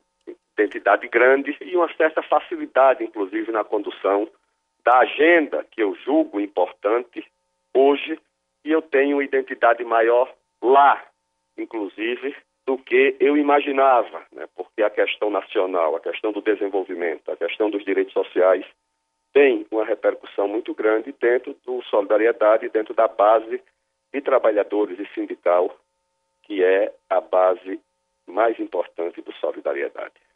identidade 0.59 1.07
grande 1.07 1.55
e 1.61 1.75
uma 1.75 1.91
certa 1.95 2.21
facilidade, 2.23 3.03
inclusive, 3.03 3.51
na 3.51 3.63
condução 3.63 4.29
da 4.83 4.99
agenda 4.99 5.65
que 5.71 5.81
eu 5.81 5.95
julgo 5.95 6.39
importante 6.39 7.25
hoje 7.73 8.19
e 8.65 8.71
eu 8.71 8.81
tenho 8.81 9.17
uma 9.17 9.23
identidade 9.23 9.83
maior 9.83 10.33
lá, 10.61 11.03
inclusive, 11.57 12.35
do 12.65 12.77
que 12.77 13.15
eu 13.19 13.37
imaginava, 13.37 14.25
né? 14.31 14.47
porque 14.55 14.83
a 14.83 14.89
questão 14.89 15.29
nacional, 15.29 15.95
a 15.95 15.99
questão 15.99 16.31
do 16.31 16.41
desenvolvimento, 16.41 17.31
a 17.31 17.35
questão 17.35 17.69
dos 17.69 17.83
direitos 17.83 18.13
sociais 18.13 18.65
tem 19.33 19.65
uma 19.71 19.85
repercussão 19.85 20.47
muito 20.47 20.73
grande 20.73 21.13
dentro 21.19 21.55
do 21.65 21.81
Solidariedade, 21.83 22.69
dentro 22.69 22.93
da 22.93 23.07
base 23.07 23.61
de 24.13 24.21
trabalhadores 24.21 24.99
e 24.99 25.07
sindical, 25.13 25.75
que 26.43 26.63
é 26.63 26.93
a 27.09 27.21
base 27.21 27.79
mais 28.27 28.59
importante 28.59 29.21
do 29.21 29.31
Solidariedade. 29.33 30.28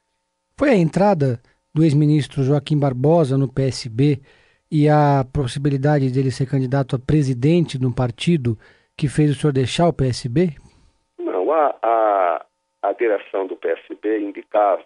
Foi 0.57 0.69
a 0.69 0.75
entrada 0.75 1.41
do 1.73 1.83
ex-ministro 1.83 2.43
Joaquim 2.43 2.79
Barbosa 2.79 3.37
no 3.37 3.51
PSB 3.51 4.21
e 4.71 4.87
a 4.87 5.25
possibilidade 5.33 6.11
dele 6.11 6.29
ser 6.29 6.45
candidato 6.45 6.95
a 6.95 6.99
presidente 6.99 7.79
de 7.79 7.85
um 7.87 7.91
partido 7.91 8.55
que 8.95 9.07
fez 9.07 9.31
o 9.31 9.33
senhor 9.33 9.51
deixar 9.51 9.87
o 9.87 9.93
PSB? 9.93 10.49
Não, 11.17 11.51
a, 11.51 11.75
a, 11.81 12.45
a 12.83 12.93
direção 12.93 13.47
do 13.47 13.55
PSB 13.55 14.19
indicava 14.19 14.85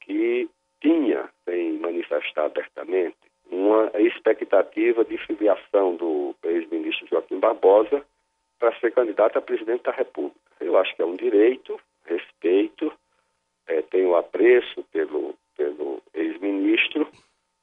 que 0.00 0.48
tinha, 0.80 1.28
sem 1.44 1.78
manifestar 1.78 2.46
abertamente, 2.46 3.16
uma 3.50 3.90
expectativa 3.98 5.04
de 5.04 5.18
filiação 5.26 5.94
do 5.96 6.34
ex-ministro 6.42 7.06
Joaquim 7.08 7.38
Barbosa 7.38 8.02
para 8.58 8.74
ser 8.80 8.92
candidato 8.92 9.38
a 9.38 9.42
presidente 9.42 9.82
da 9.82 9.92
República. 9.92 10.38
Eu 10.58 10.78
acho 10.78 10.96
que 10.96 11.02
é 11.02 11.04
um 11.04 11.16
direito, 11.16 11.78
respeito, 12.06 12.90
é, 13.66 13.82
tenho 13.82 14.14
apreço 14.16 14.84
pelo, 14.92 15.34
pelo 15.56 16.02
ex-ministro, 16.12 17.08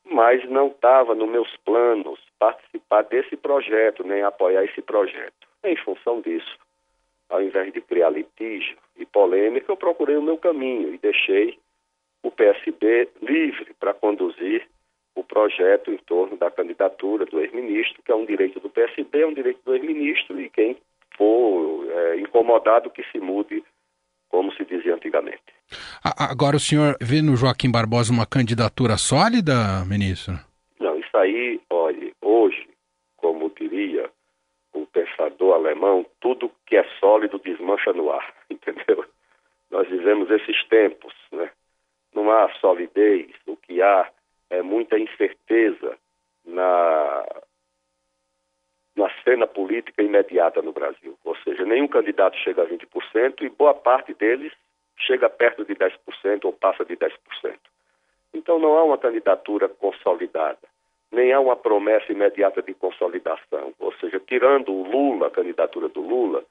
mas 0.05 0.47
não 0.49 0.67
estava 0.67 1.15
nos 1.15 1.29
meus 1.29 1.55
planos 1.57 2.19
participar 2.39 3.03
desse 3.03 3.37
projeto, 3.37 4.03
nem 4.03 4.23
apoiar 4.23 4.63
esse 4.65 4.81
projeto. 4.81 5.47
Em 5.63 5.75
função 5.77 6.21
disso, 6.21 6.57
ao 7.29 7.41
invés 7.41 7.71
de 7.71 7.81
criar 7.81 8.09
litígio 8.09 8.77
e 8.97 9.05
polêmica, 9.05 9.71
eu 9.71 9.77
procurei 9.77 10.17
o 10.17 10.21
meu 10.21 10.37
caminho 10.37 10.93
e 10.93 10.97
deixei 10.97 11.57
o 12.23 12.29
PSB 12.29 13.09
livre 13.21 13.73
para 13.79 13.93
conduzir 13.93 14.67
o 15.15 15.23
projeto 15.23 15.91
em 15.91 15.97
torno 15.97 16.37
da 16.37 16.49
candidatura 16.49 17.25
do 17.25 17.39
ex-ministro, 17.39 18.01
que 18.03 18.11
é 18.11 18.15
um 18.15 18.25
direito 18.25 18.59
do 18.59 18.69
PSB, 18.69 19.21
é 19.21 19.27
um 19.27 19.33
direito 19.33 19.59
do 19.63 19.75
ex-ministro, 19.75 20.39
e 20.39 20.49
quem 20.49 20.77
for 21.17 21.85
é, 21.89 22.17
incomodado 22.17 22.89
que 22.89 23.03
se 23.11 23.19
mude, 23.19 23.63
como 24.31 24.51
se 24.53 24.63
dizia 24.65 24.95
antigamente. 24.95 25.43
Agora 26.17 26.55
o 26.55 26.59
senhor 26.59 26.97
vê 27.01 27.21
no 27.21 27.35
Joaquim 27.35 27.69
Barbosa 27.69 28.11
uma 28.11 28.25
candidatura 28.25 28.97
sólida, 28.97 29.85
ministro? 29.85 30.33
Não, 30.79 30.97
isso 30.97 31.15
aí, 31.15 31.59
olha, 31.69 32.11
hoje, 32.21 32.67
como 33.17 33.51
diria 33.51 34.09
o 34.73 34.85
pensador 34.87 35.55
alemão, 35.55 36.05
tudo 36.21 36.49
que 36.65 36.77
é 36.77 36.83
sólido 36.99 37.39
desmancha 37.39 37.91
no 37.93 38.09
ar, 38.09 38.33
entendeu? 38.49 39.05
Nós 39.69 39.87
vivemos 39.89 40.31
esses 40.31 40.63
tempos, 40.67 41.13
né? 41.31 41.51
Não 42.15 42.31
há 42.31 42.49
solidez, 42.59 43.31
o 43.45 43.55
que 43.55 43.81
há 43.81 44.09
é 44.49 44.61
muita 44.61 44.99
incerteza 44.99 45.97
na, 46.45 47.25
na 47.25 47.50
cena 49.23 49.47
política 49.47 50.01
imediata 50.03 50.61
no 50.61 50.71
Brasil. 50.71 51.17
Ou 51.23 51.35
seja, 51.37 51.65
nenhum 51.65 51.87
candidato 51.87 52.37
chega 52.37 52.63
a 52.63 52.67
20% 52.67 53.41
e 53.41 53.49
boa 53.49 53.73
parte 53.73 54.13
deles 54.13 54.51
chega 54.97 55.29
perto 55.29 55.65
de 55.65 55.75
10% 55.75 56.45
ou 56.45 56.53
passa 56.53 56.85
de 56.85 56.95
10%. 56.95 57.11
Então 58.33 58.59
não 58.59 58.77
há 58.77 58.83
uma 58.83 58.97
candidatura 58.97 59.67
consolidada, 59.67 60.59
nem 61.11 61.33
há 61.33 61.39
uma 61.39 61.55
promessa 61.55 62.11
imediata 62.11 62.61
de 62.61 62.73
consolidação. 62.73 63.73
Ou 63.79 63.93
seja, 63.93 64.19
tirando 64.19 64.71
o 64.71 64.83
Lula, 64.83 65.27
a 65.27 65.31
candidatura 65.31 65.89
do 65.89 66.01
Lula, 66.01 66.43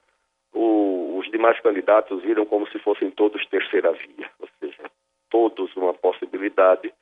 o, 0.53 1.17
os 1.17 1.29
demais 1.31 1.59
candidatos 1.61 2.21
viram 2.21 2.45
como 2.45 2.67
se 2.67 2.79
fossem 2.79 3.09
todos 3.11 3.45
terceira 3.47 3.91
via, 3.93 4.29
ou 4.39 4.47
seja, 4.59 4.83
todos 5.29 5.75
uma 5.75 5.93
possibilidade 5.93 6.93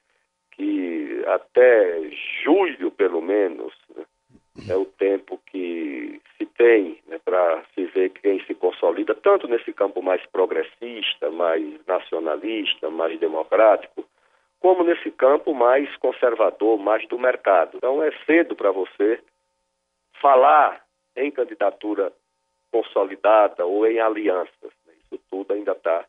que 0.51 1.23
até 1.27 2.09
julho, 2.43 2.91
pelo 2.91 3.21
menos, 3.21 3.73
é 4.67 4.75
o 4.75 4.85
tempo 4.85 5.39
que 5.45 6.21
se 6.37 6.45
tem 6.45 6.99
né, 7.07 7.19
para 7.23 7.63
se 7.73 7.85
ver 7.85 8.09
quem 8.09 8.43
se 8.45 8.53
consolida, 8.55 9.13
tanto 9.15 9.47
nesse 9.47 9.71
campo 9.73 10.01
mais 10.01 10.25
progressista, 10.27 11.29
mais 11.29 11.63
nacionalista, 11.85 12.89
mais 12.89 13.19
democrático, 13.19 14.05
como 14.59 14.83
nesse 14.83 15.11
campo 15.11 15.53
mais 15.53 15.95
conservador, 15.97 16.77
mais 16.77 17.07
do 17.07 17.17
mercado. 17.17 17.77
Então 17.77 18.03
é 18.03 18.11
cedo 18.25 18.55
para 18.55 18.71
você 18.71 19.21
falar 20.21 20.83
em 21.15 21.31
candidatura 21.31 22.11
consolidada 22.71 23.65
ou 23.65 23.85
em 23.87 23.99
alianças. 23.99 24.71
Né? 24.85 24.93
Isso 25.03 25.21
tudo 25.29 25.53
ainda 25.53 25.71
está 25.71 26.05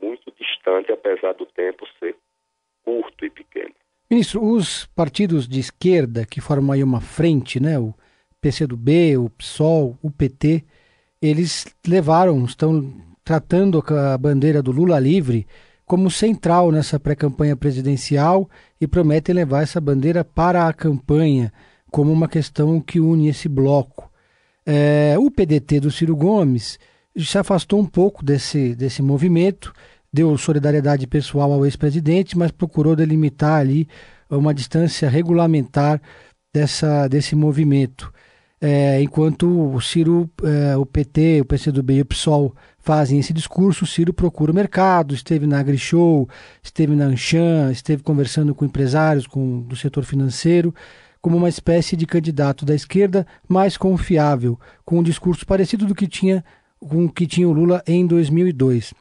muito 0.00 0.30
distante, 0.32 0.92
apesar 0.92 1.34
do 1.34 1.46
tempo 1.46 1.86
ser 1.98 2.16
curto 2.84 3.24
e 3.24 3.30
pequeno. 3.30 3.74
Ministro, 4.10 4.42
os 4.42 4.86
partidos 4.94 5.46
de 5.46 5.60
esquerda 5.60 6.24
que 6.24 6.40
formam 6.40 6.72
aí 6.72 6.82
uma 6.82 7.00
frente, 7.00 7.60
né, 7.60 7.78
o 7.78 7.94
PCdoB, 8.40 9.18
o 9.18 9.28
PSOL, 9.28 9.98
o 10.00 10.10
PT, 10.10 10.64
eles 11.20 11.66
levaram, 11.86 12.42
estão 12.44 12.90
tratando 13.22 13.84
a 13.88 14.16
bandeira 14.16 14.62
do 14.62 14.72
Lula 14.72 14.98
livre 14.98 15.46
como 15.84 16.10
central 16.10 16.72
nessa 16.72 16.98
pré-campanha 16.98 17.54
presidencial 17.54 18.48
e 18.80 18.86
prometem 18.86 19.34
levar 19.34 19.62
essa 19.62 19.80
bandeira 19.80 20.24
para 20.24 20.66
a 20.66 20.72
campanha 20.72 21.52
como 21.90 22.10
uma 22.10 22.28
questão 22.28 22.80
que 22.80 23.00
une 23.00 23.28
esse 23.28 23.48
bloco. 23.48 24.10
É, 24.64 25.16
o 25.18 25.30
PDT 25.30 25.80
do 25.80 25.90
Ciro 25.90 26.16
Gomes 26.16 26.78
se 27.16 27.36
afastou 27.36 27.80
um 27.80 27.86
pouco 27.86 28.24
desse, 28.24 28.74
desse 28.74 29.02
movimento, 29.02 29.72
deu 30.12 30.36
solidariedade 30.38 31.06
pessoal 31.06 31.52
ao 31.52 31.64
ex-presidente, 31.64 32.36
mas 32.36 32.50
procurou 32.50 32.96
delimitar 32.96 33.60
ali 33.60 33.88
uma 34.30 34.54
distância 34.54 35.08
regulamentar 35.08 36.00
dessa, 36.52 37.08
desse 37.08 37.34
movimento. 37.34 38.12
É, 38.60 39.00
enquanto 39.00 39.74
o 39.74 39.80
Ciro, 39.80 40.28
é, 40.42 40.76
o 40.76 40.84
PT, 40.84 41.42
o 41.42 41.44
PCdoB 41.44 41.94
e 41.94 42.00
o 42.02 42.06
PSOL 42.06 42.54
fazem 42.78 43.18
esse 43.20 43.32
discurso, 43.32 43.84
o 43.84 43.86
Ciro 43.86 44.12
procura 44.12 44.50
o 44.50 44.54
mercado, 44.54 45.14
esteve 45.14 45.46
na 45.46 45.60
AgriShow, 45.60 46.28
esteve 46.62 46.96
na 46.96 47.04
Anshan, 47.04 47.70
esteve 47.70 48.02
conversando 48.02 48.54
com 48.54 48.64
empresários 48.64 49.26
com, 49.26 49.60
do 49.60 49.76
setor 49.76 50.04
financeiro, 50.04 50.74
como 51.20 51.36
uma 51.36 51.48
espécie 51.48 51.96
de 51.96 52.06
candidato 52.06 52.64
da 52.64 52.74
esquerda 52.74 53.26
mais 53.48 53.76
confiável, 53.76 54.58
com 54.84 54.98
um 54.98 55.02
discurso 55.02 55.46
parecido 55.46 55.86
do 55.86 55.94
que 55.94 56.08
tinha 56.08 56.44
com 56.80 57.06
o 57.06 57.12
que 57.12 57.26
tinha 57.26 57.48
o 57.48 57.52
Lula 57.52 57.82
em 57.86 58.06
2002. 58.06 58.94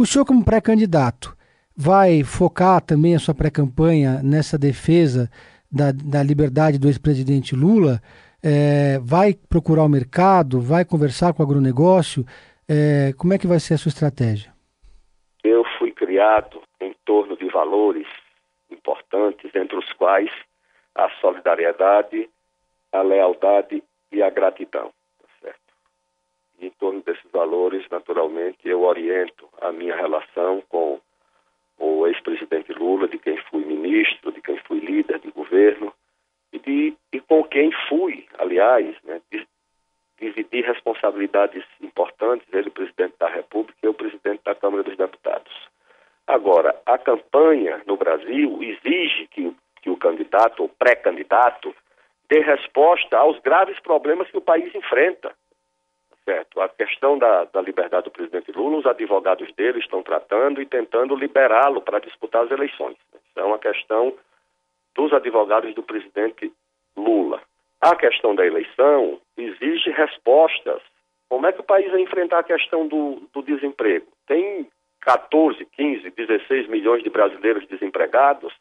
O 0.00 0.06
senhor, 0.06 0.24
como 0.24 0.42
pré-candidato, 0.42 1.36
vai 1.76 2.24
focar 2.24 2.80
também 2.80 3.14
a 3.14 3.18
sua 3.18 3.34
pré-campanha 3.34 4.22
nessa 4.22 4.56
defesa 4.56 5.28
da, 5.70 5.92
da 5.92 6.22
liberdade 6.22 6.78
do 6.78 6.88
ex-presidente 6.88 7.54
Lula? 7.54 8.00
É, 8.42 8.98
vai 8.98 9.34
procurar 9.34 9.82
o 9.82 9.90
mercado? 9.90 10.58
Vai 10.58 10.86
conversar 10.86 11.34
com 11.34 11.42
o 11.42 11.44
agronegócio? 11.44 12.24
É, 12.66 13.12
como 13.12 13.34
é 13.34 13.38
que 13.38 13.46
vai 13.46 13.60
ser 13.60 13.74
a 13.74 13.76
sua 13.76 13.90
estratégia? 13.90 14.50
Eu 15.44 15.66
fui 15.78 15.92
criado 15.92 16.62
em 16.80 16.94
torno 17.04 17.36
de 17.36 17.50
valores 17.50 18.06
importantes, 18.70 19.54
entre 19.54 19.76
os 19.76 19.92
quais 19.92 20.30
a 20.94 21.10
solidariedade, 21.20 22.26
a 22.90 23.02
lealdade 23.02 23.84
e 24.10 24.22
a 24.22 24.30
gratidão 24.30 24.90
em 26.60 26.70
torno 26.70 27.00
desses 27.02 27.30
valores, 27.32 27.86
naturalmente, 27.90 28.68
eu 28.68 28.82
oriento 28.82 29.48
a 29.60 29.72
minha 29.72 29.96
relação 29.96 30.62
com 30.68 31.00
o 31.78 32.06
ex-presidente 32.06 32.72
Lula, 32.72 33.08
de 33.08 33.18
quem 33.18 33.36
fui 33.50 33.64
ministro, 33.64 34.30
de 34.30 34.40
quem 34.42 34.58
fui 34.58 34.80
líder 34.80 35.18
de 35.20 35.30
governo 35.30 35.92
e, 36.52 36.58
de, 36.58 36.94
e 37.12 37.20
com 37.20 37.42
quem 37.44 37.70
fui, 37.88 38.26
aliás, 38.38 38.94
né, 39.04 39.20
dividir 40.20 40.66
responsabilidades 40.66 41.64
importantes, 41.80 42.46
ele 42.52 42.68
o 42.68 42.72
presidente 42.72 43.14
da 43.18 43.28
República 43.28 43.78
e 43.82 43.88
o 43.88 43.94
presidente 43.94 44.42
da 44.44 44.54
Câmara 44.54 44.82
dos 44.82 44.96
Deputados. 44.96 45.52
Agora, 46.26 46.78
a 46.84 46.98
campanha 46.98 47.82
no 47.86 47.96
Brasil 47.96 48.62
exige 48.62 49.26
que, 49.28 49.52
que 49.82 49.90
o 49.90 49.96
candidato 49.96 50.62
ou 50.62 50.68
pré-candidato 50.68 51.74
dê 52.28 52.40
resposta 52.40 53.16
aos 53.16 53.40
graves 53.40 53.80
problemas 53.80 54.30
que 54.30 54.36
o 54.36 54.42
país 54.42 54.72
enfrenta 54.74 55.34
certo. 56.30 56.60
A 56.60 56.68
questão 56.68 57.18
da, 57.18 57.44
da 57.44 57.60
liberdade 57.60 58.04
do 58.04 58.10
presidente 58.10 58.52
Lula, 58.52 58.78
os 58.78 58.86
advogados 58.86 59.52
dele 59.54 59.80
estão 59.80 60.02
tratando 60.02 60.62
e 60.62 60.66
tentando 60.66 61.16
liberá-lo 61.16 61.80
para 61.80 61.98
disputar 61.98 62.44
as 62.44 62.50
eleições. 62.50 62.96
Isso 63.14 63.40
é 63.40 63.42
uma 63.42 63.58
questão 63.58 64.14
dos 64.94 65.12
advogados 65.12 65.74
do 65.74 65.82
presidente 65.82 66.52
Lula. 66.96 67.42
A 67.80 67.96
questão 67.96 68.34
da 68.34 68.46
eleição 68.46 69.20
exige 69.36 69.90
respostas. 69.90 70.80
Como 71.28 71.46
é 71.46 71.52
que 71.52 71.60
o 71.60 71.64
país 71.64 71.90
vai 71.90 72.00
enfrentar 72.00 72.40
a 72.40 72.44
questão 72.44 72.86
do, 72.86 73.22
do 73.32 73.42
desemprego? 73.42 74.06
Tem 74.26 74.68
14, 75.00 75.64
15, 75.64 76.10
16 76.10 76.68
milhões 76.68 77.02
de 77.02 77.10
brasileiros 77.10 77.66
desempregados. 77.66 78.52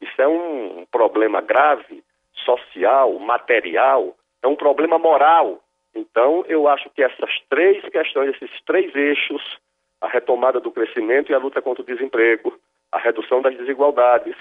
Isso 0.00 0.20
é 0.20 0.28
um 0.28 0.84
problema 0.90 1.40
grave, 1.40 2.02
social, 2.44 3.18
material, 3.18 4.14
é 4.42 4.46
um 4.46 4.56
problema 4.56 4.98
moral 4.98 5.63
então, 5.94 6.44
eu 6.48 6.66
acho 6.68 6.90
que 6.90 7.02
essas 7.02 7.30
três 7.48 7.82
questões, 7.88 8.34
esses 8.34 8.62
três 8.64 8.94
eixos, 8.94 9.58
a 10.00 10.08
retomada 10.08 10.60
do 10.60 10.70
crescimento 10.70 11.30
e 11.30 11.34
a 11.34 11.38
luta 11.38 11.62
contra 11.62 11.82
o 11.82 11.86
desemprego, 11.86 12.58
a 12.90 12.98
redução 12.98 13.40
das 13.40 13.56
desigualdades 13.56 14.36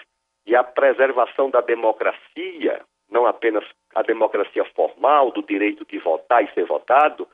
e 0.45 0.55
a 0.55 0.63
preservação 0.63 1.49
da 1.49 1.61
democracia, 1.61 2.81
não 3.09 3.25
apenas 3.25 3.63
a 3.93 4.01
democracia 4.01 4.65
formal, 4.75 5.31
do 5.31 5.43
direito 5.43 5.85
de 5.85 5.99
votar 5.99 6.43
e 6.43 6.51
ser 6.53 6.65
votado, 6.65 7.27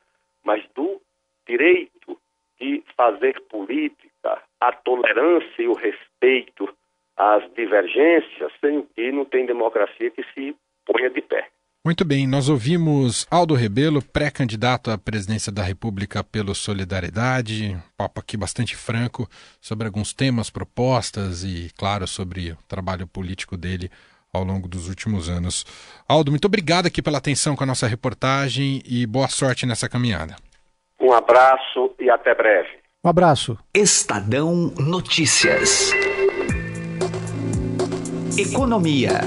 mas 0.43 0.63
do 0.75 1.01
direito 1.47 2.17
de 2.59 2.83
fazer 2.95 3.39
política, 3.43 4.41
a 4.59 4.71
tolerância 4.73 5.61
e 5.61 5.67
o 5.67 5.73
respeito 5.73 6.69
às 7.15 7.51
divergências, 7.53 8.51
sem 8.59 8.81
que 8.95 9.11
não 9.11 9.25
tem 9.25 9.45
democracia 9.45 10.11
que 10.11 10.23
se 10.33 10.55
ponha 10.85 11.09
de 11.09 11.21
pé. 11.21 11.47
Muito 11.85 12.03
bem, 12.03 12.27
nós 12.27 12.49
ouvimos 12.49 13.25
Aldo 13.31 13.55
Rebelo, 13.55 14.01
pré-candidato 14.01 14.91
à 14.91 14.97
presidência 14.97 15.49
da 15.49 15.63
República 15.63 16.21
pelo 16.21 16.53
Solidariedade, 16.53 17.73
um 17.73 17.81
papo 17.95 18.19
aqui 18.19 18.35
bastante 18.35 18.75
franco 18.75 19.29
sobre 19.61 19.87
alguns 19.87 20.13
temas, 20.13 20.49
propostas 20.49 21.45
e, 21.45 21.71
claro, 21.77 22.05
sobre 22.05 22.51
o 22.51 22.57
trabalho 22.67 23.07
político 23.07 23.55
dele 23.55 23.89
ao 24.33 24.43
longo 24.43 24.67
dos 24.67 24.89
últimos 24.89 25.29
anos. 25.29 25.65
Aldo, 26.05 26.31
muito 26.31 26.45
obrigado 26.45 26.85
aqui 26.85 27.01
pela 27.01 27.17
atenção 27.17 27.55
com 27.55 27.63
a 27.63 27.67
nossa 27.67 27.87
reportagem 27.87 28.81
e 28.85 29.05
boa 29.07 29.29
sorte 29.29 29.65
nessa 29.65 29.87
caminhada. 29.87 30.35
Um 30.99 31.13
abraço 31.13 31.95
e 31.97 32.09
até 32.09 32.35
breve. 32.35 32.69
Um 33.01 33.09
abraço. 33.09 33.57
Estadão 33.73 34.73
Notícias. 34.77 35.91
Economia. 38.37 39.21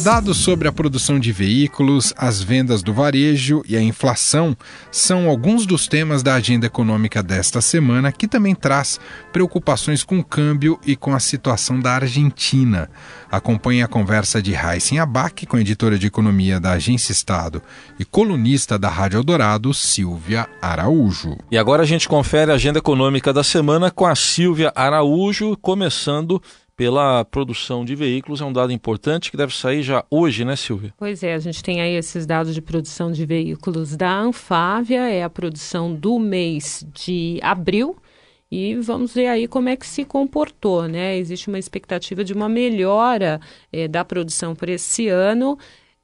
Dados 0.00 0.36
sobre 0.36 0.68
a 0.68 0.72
produção 0.72 1.18
de 1.18 1.32
veículos, 1.32 2.12
as 2.18 2.42
vendas 2.42 2.82
do 2.82 2.92
varejo 2.92 3.62
e 3.66 3.76
a 3.76 3.80
inflação 3.80 4.54
são 4.90 5.26
alguns 5.26 5.64
dos 5.64 5.88
temas 5.88 6.22
da 6.22 6.34
agenda 6.34 6.66
econômica 6.66 7.22
desta 7.22 7.62
semana, 7.62 8.12
que 8.12 8.28
também 8.28 8.54
traz 8.54 9.00
preocupações 9.32 10.04
com 10.04 10.18
o 10.18 10.24
câmbio 10.24 10.78
e 10.86 10.96
com 10.96 11.14
a 11.14 11.18
situação 11.18 11.80
da 11.80 11.92
Argentina. 11.92 12.90
Acompanhe 13.30 13.82
a 13.82 13.88
conversa 13.88 14.40
de 14.42 14.54
Heisen 14.54 14.98
Abac 14.98 15.46
com 15.46 15.56
a 15.56 15.60
editora 15.60 15.98
de 15.98 16.06
economia 16.06 16.60
da 16.60 16.72
Agência 16.72 17.12
Estado 17.12 17.62
e 17.98 18.04
colunista 18.04 18.78
da 18.78 18.90
Rádio 18.90 19.18
Eldorado, 19.18 19.72
Silvia 19.72 20.46
Araújo. 20.60 21.38
E 21.50 21.56
agora 21.56 21.82
a 21.82 21.86
gente 21.86 22.06
confere 22.06 22.52
a 22.52 22.54
agenda 22.54 22.78
econômica 22.78 23.32
da 23.32 23.42
semana 23.42 23.90
com 23.90 24.04
a 24.04 24.14
Silvia 24.14 24.70
Araújo, 24.76 25.56
começando 25.56 26.40
pela 26.76 27.24
produção 27.24 27.84
de 27.84 27.94
veículos 27.94 28.40
é 28.40 28.44
um 28.44 28.52
dado 28.52 28.72
importante 28.72 29.30
que 29.30 29.36
deve 29.36 29.56
sair 29.56 29.82
já 29.82 30.04
hoje, 30.10 30.44
né, 30.44 30.54
Silvia? 30.54 30.92
Pois 30.98 31.22
é, 31.22 31.34
a 31.34 31.38
gente 31.38 31.62
tem 31.62 31.80
aí 31.80 31.94
esses 31.94 32.26
dados 32.26 32.54
de 32.54 32.60
produção 32.60 33.10
de 33.10 33.24
veículos 33.24 33.96
da 33.96 34.12
Anfávia, 34.14 35.08
é 35.08 35.22
a 35.22 35.30
produção 35.30 35.94
do 35.94 36.18
mês 36.18 36.86
de 36.92 37.38
abril. 37.42 37.96
E 38.50 38.76
vamos 38.76 39.12
ver 39.12 39.26
aí 39.26 39.48
como 39.48 39.68
é 39.68 39.76
que 39.76 39.86
se 39.86 40.04
comportou, 40.04 40.86
né? 40.86 41.16
Existe 41.16 41.48
uma 41.48 41.58
expectativa 41.58 42.22
de 42.22 42.32
uma 42.32 42.48
melhora 42.48 43.40
é, 43.72 43.88
da 43.88 44.04
produção 44.04 44.54
para 44.54 44.70
esse 44.70 45.08
ano 45.08 45.58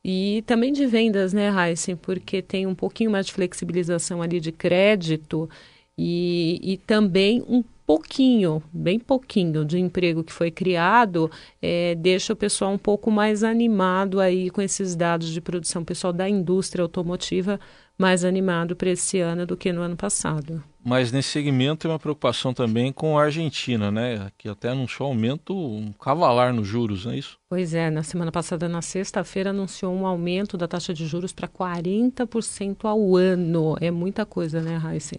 e 0.04 0.42
também 0.44 0.72
de 0.72 0.84
vendas, 0.84 1.32
né, 1.32 1.50
Heisen? 1.50 1.94
Porque 1.94 2.42
tem 2.42 2.66
um 2.66 2.74
pouquinho 2.74 3.12
mais 3.12 3.26
de 3.26 3.32
flexibilização 3.32 4.20
ali 4.20 4.40
de 4.40 4.50
crédito 4.50 5.48
e, 5.96 6.58
e 6.62 6.76
também 6.78 7.44
um 7.46 7.62
pouquinho, 7.92 8.62
bem 8.72 8.98
pouquinho 8.98 9.66
de 9.66 9.78
emprego 9.78 10.24
que 10.24 10.32
foi 10.32 10.50
criado, 10.50 11.30
é, 11.60 11.94
deixa 11.94 12.32
o 12.32 12.36
pessoal 12.36 12.72
um 12.72 12.78
pouco 12.78 13.10
mais 13.10 13.44
animado 13.44 14.18
aí 14.18 14.48
com 14.48 14.62
esses 14.62 14.96
dados 14.96 15.28
de 15.28 15.42
produção. 15.42 15.84
Pessoal 15.84 16.10
da 16.10 16.26
indústria 16.26 16.82
automotiva 16.82 17.60
mais 17.98 18.24
animado 18.24 18.74
para 18.74 18.88
esse 18.88 19.20
ano 19.20 19.44
do 19.44 19.58
que 19.58 19.70
no 19.74 19.82
ano 19.82 19.94
passado. 19.94 20.64
Mas 20.82 21.12
nesse 21.12 21.28
segmento 21.28 21.82
tem 21.82 21.90
uma 21.90 21.98
preocupação 21.98 22.54
também 22.54 22.90
com 22.90 23.18
a 23.18 23.24
Argentina, 23.24 23.90
né? 23.90 24.30
Que 24.38 24.48
até 24.48 24.70
anunciou 24.70 25.10
aumento, 25.10 25.54
um 25.54 25.92
cavalar 25.92 26.54
nos 26.54 26.66
juros, 26.66 27.04
não 27.04 27.12
é 27.12 27.18
isso? 27.18 27.38
Pois 27.52 27.74
é, 27.74 27.90
na 27.90 28.02
semana 28.02 28.32
passada, 28.32 28.66
na 28.66 28.80
sexta-feira, 28.80 29.50
anunciou 29.50 29.92
um 29.92 30.06
aumento 30.06 30.56
da 30.56 30.66
taxa 30.66 30.94
de 30.94 31.06
juros 31.06 31.34
para 31.34 31.46
40% 31.46 32.86
ao 32.86 33.14
ano. 33.14 33.76
É 33.78 33.90
muita 33.90 34.24
coisa, 34.24 34.62
né, 34.62 34.78
Raíssa? 34.78 35.16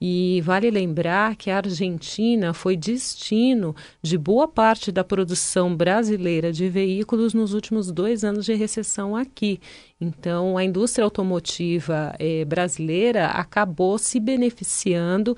E 0.00 0.42
vale 0.44 0.68
lembrar 0.68 1.36
que 1.36 1.48
a 1.48 1.58
Argentina 1.58 2.52
foi 2.52 2.76
destino 2.76 3.74
de 4.02 4.18
boa 4.18 4.48
parte 4.48 4.90
da 4.90 5.04
produção 5.04 5.74
brasileira 5.74 6.52
de 6.52 6.68
veículos 6.68 7.32
nos 7.32 7.54
últimos 7.54 7.92
dois 7.92 8.24
anos 8.24 8.44
de 8.44 8.52
recessão 8.52 9.16
aqui. 9.16 9.58
Então, 9.98 10.58
a 10.58 10.64
indústria 10.64 11.04
automotiva 11.04 12.14
eh, 12.18 12.44
brasileira 12.44 13.28
acabou 13.28 13.96
se 13.96 14.20
beneficiando 14.20 15.34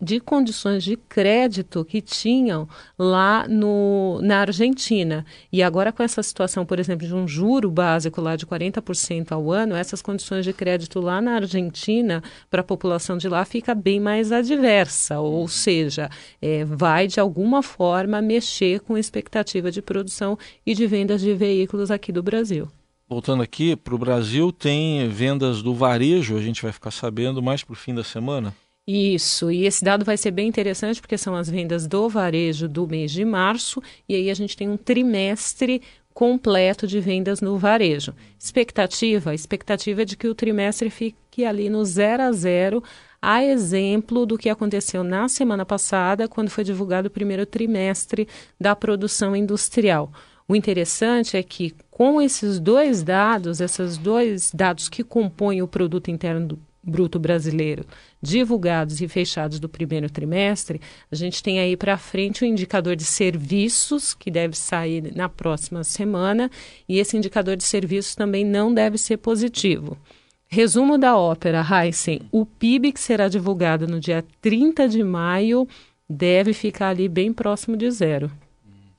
de 0.00 0.20
condições 0.20 0.84
de 0.84 0.96
crédito 0.96 1.84
que 1.84 2.00
tinham 2.00 2.68
lá 2.98 3.46
no, 3.48 4.20
na 4.22 4.40
Argentina. 4.40 5.26
E 5.52 5.62
agora, 5.62 5.92
com 5.92 6.02
essa 6.02 6.22
situação, 6.22 6.64
por 6.64 6.78
exemplo, 6.78 7.06
de 7.06 7.14
um 7.14 7.26
juro 7.26 7.70
básico 7.70 8.20
lá 8.20 8.36
de 8.36 8.46
40% 8.46 9.32
ao 9.32 9.50
ano, 9.50 9.74
essas 9.74 10.00
condições 10.00 10.44
de 10.44 10.52
crédito 10.52 11.00
lá 11.00 11.20
na 11.20 11.34
Argentina, 11.34 12.22
para 12.48 12.60
a 12.60 12.64
população 12.64 13.16
de 13.16 13.28
lá, 13.28 13.44
fica 13.44 13.74
bem 13.74 14.00
mais 14.00 14.32
adversa. 14.32 15.20
Ou 15.20 15.48
seja, 15.48 16.08
eh, 16.40 16.64
vai 16.64 17.06
de 17.06 17.20
alguma 17.20 17.62
forma 17.62 18.22
mexer 18.22 18.80
com 18.80 18.94
a 18.94 19.00
expectativa 19.00 19.70
de 19.70 19.82
produção 19.82 20.38
e 20.64 20.74
de 20.74 20.86
vendas 20.86 21.20
de 21.20 21.34
veículos 21.34 21.90
aqui 21.90 22.12
do 22.12 22.22
Brasil 22.22 22.68
voltando 23.08 23.42
aqui 23.42 23.74
para 23.74 23.94
o 23.94 23.98
Brasil, 23.98 24.52
tem 24.52 25.08
vendas 25.08 25.62
do 25.62 25.74
varejo, 25.74 26.36
a 26.36 26.42
gente 26.42 26.60
vai 26.60 26.70
ficar 26.70 26.90
sabendo 26.90 27.42
mais 27.42 27.64
para 27.64 27.72
o 27.72 27.76
fim 27.76 27.94
da 27.94 28.04
semana? 28.04 28.54
Isso, 28.90 29.50
e 29.50 29.66
esse 29.66 29.84
dado 29.84 30.02
vai 30.02 30.16
ser 30.16 30.30
bem 30.30 30.48
interessante 30.48 30.98
porque 30.98 31.18
são 31.18 31.36
as 31.36 31.50
vendas 31.50 31.86
do 31.86 32.08
varejo 32.08 32.66
do 32.66 32.88
mês 32.88 33.12
de 33.12 33.22
março, 33.22 33.82
e 34.08 34.14
aí 34.14 34.30
a 34.30 34.34
gente 34.34 34.56
tem 34.56 34.66
um 34.66 34.78
trimestre 34.78 35.82
completo 36.14 36.86
de 36.86 36.98
vendas 36.98 37.42
no 37.42 37.58
varejo. 37.58 38.14
Expectativa? 38.38 39.34
Expectativa 39.34 40.00
é 40.00 40.04
de 40.06 40.16
que 40.16 40.26
o 40.26 40.34
trimestre 40.34 40.88
fique 40.88 41.44
ali 41.44 41.68
no 41.68 41.84
zero 41.84 42.22
a 42.22 42.32
zero, 42.32 42.82
a 43.20 43.44
exemplo 43.44 44.24
do 44.24 44.38
que 44.38 44.48
aconteceu 44.48 45.04
na 45.04 45.28
semana 45.28 45.66
passada, 45.66 46.26
quando 46.26 46.48
foi 46.48 46.64
divulgado 46.64 47.08
o 47.08 47.10
primeiro 47.10 47.44
trimestre 47.44 48.26
da 48.58 48.74
produção 48.74 49.36
industrial. 49.36 50.10
O 50.48 50.56
interessante 50.56 51.36
é 51.36 51.42
que 51.42 51.74
com 51.90 52.22
esses 52.22 52.58
dois 52.58 53.02
dados, 53.02 53.60
esses 53.60 53.98
dois 53.98 54.50
dados 54.50 54.88
que 54.88 55.04
compõem 55.04 55.60
o 55.60 55.68
produto 55.68 56.10
interno 56.10 56.58
bruto 56.88 57.18
brasileiro, 57.18 57.84
divulgados 58.20 59.00
e 59.00 59.08
fechados 59.08 59.60
do 59.60 59.68
primeiro 59.68 60.08
trimestre, 60.10 60.80
a 61.10 61.14
gente 61.14 61.42
tem 61.42 61.60
aí 61.60 61.76
para 61.76 61.98
frente 61.98 62.42
o 62.42 62.46
indicador 62.46 62.96
de 62.96 63.04
serviços, 63.04 64.14
que 64.14 64.30
deve 64.30 64.56
sair 64.56 65.14
na 65.14 65.28
próxima 65.28 65.84
semana, 65.84 66.50
e 66.88 66.98
esse 66.98 67.16
indicador 67.16 67.56
de 67.56 67.64
serviços 67.64 68.14
também 68.14 68.44
não 68.44 68.72
deve 68.72 68.96
ser 68.98 69.18
positivo. 69.18 69.96
Resumo 70.50 70.96
da 70.96 71.14
ópera, 71.16 71.62
Heisen. 71.62 72.22
O 72.32 72.46
PIB 72.46 72.92
que 72.92 73.00
será 73.00 73.28
divulgado 73.28 73.86
no 73.86 74.00
dia 74.00 74.24
30 74.40 74.88
de 74.88 75.04
maio 75.04 75.68
deve 76.08 76.54
ficar 76.54 76.88
ali 76.88 77.06
bem 77.06 77.34
próximo 77.34 77.76
de 77.76 77.90
zero. 77.90 78.30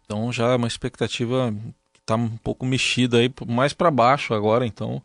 Então 0.06 0.32
já 0.32 0.52
é 0.52 0.56
uma 0.56 0.68
expectativa 0.68 1.52
que 1.92 2.00
está 2.00 2.16
um 2.16 2.38
pouco 2.38 2.66
mexida 2.66 3.18
aí, 3.18 3.32
mais 3.48 3.74
para 3.74 3.90
baixo 3.90 4.34
agora, 4.34 4.66
então 4.66 5.02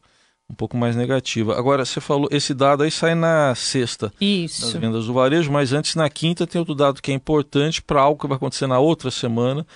um 0.50 0.54
pouco 0.54 0.76
mais 0.76 0.94
negativa. 0.94 1.56
Agora, 1.58 1.84
você 1.84 2.00
falou, 2.00 2.28
esse 2.30 2.52
dado 2.52 2.82
aí 2.82 2.90
sai 2.90 3.14
na 3.14 3.54
sexta 3.54 4.12
Isso. 4.20 4.62
das 4.62 4.72
vendas 4.74 5.06
do 5.06 5.14
varejo, 5.14 5.50
mas 5.50 5.72
antes 5.72 5.94
na 5.94 6.08
quinta 6.10 6.46
tem 6.46 6.58
outro 6.58 6.74
dado 6.74 7.00
que 7.00 7.10
é 7.10 7.14
importante 7.14 7.82
para 7.82 8.00
algo 8.00 8.20
que 8.20 8.26
vai 8.26 8.36
acontecer 8.36 8.66
na 8.66 8.78
outra 8.78 9.10
semana, 9.10 9.66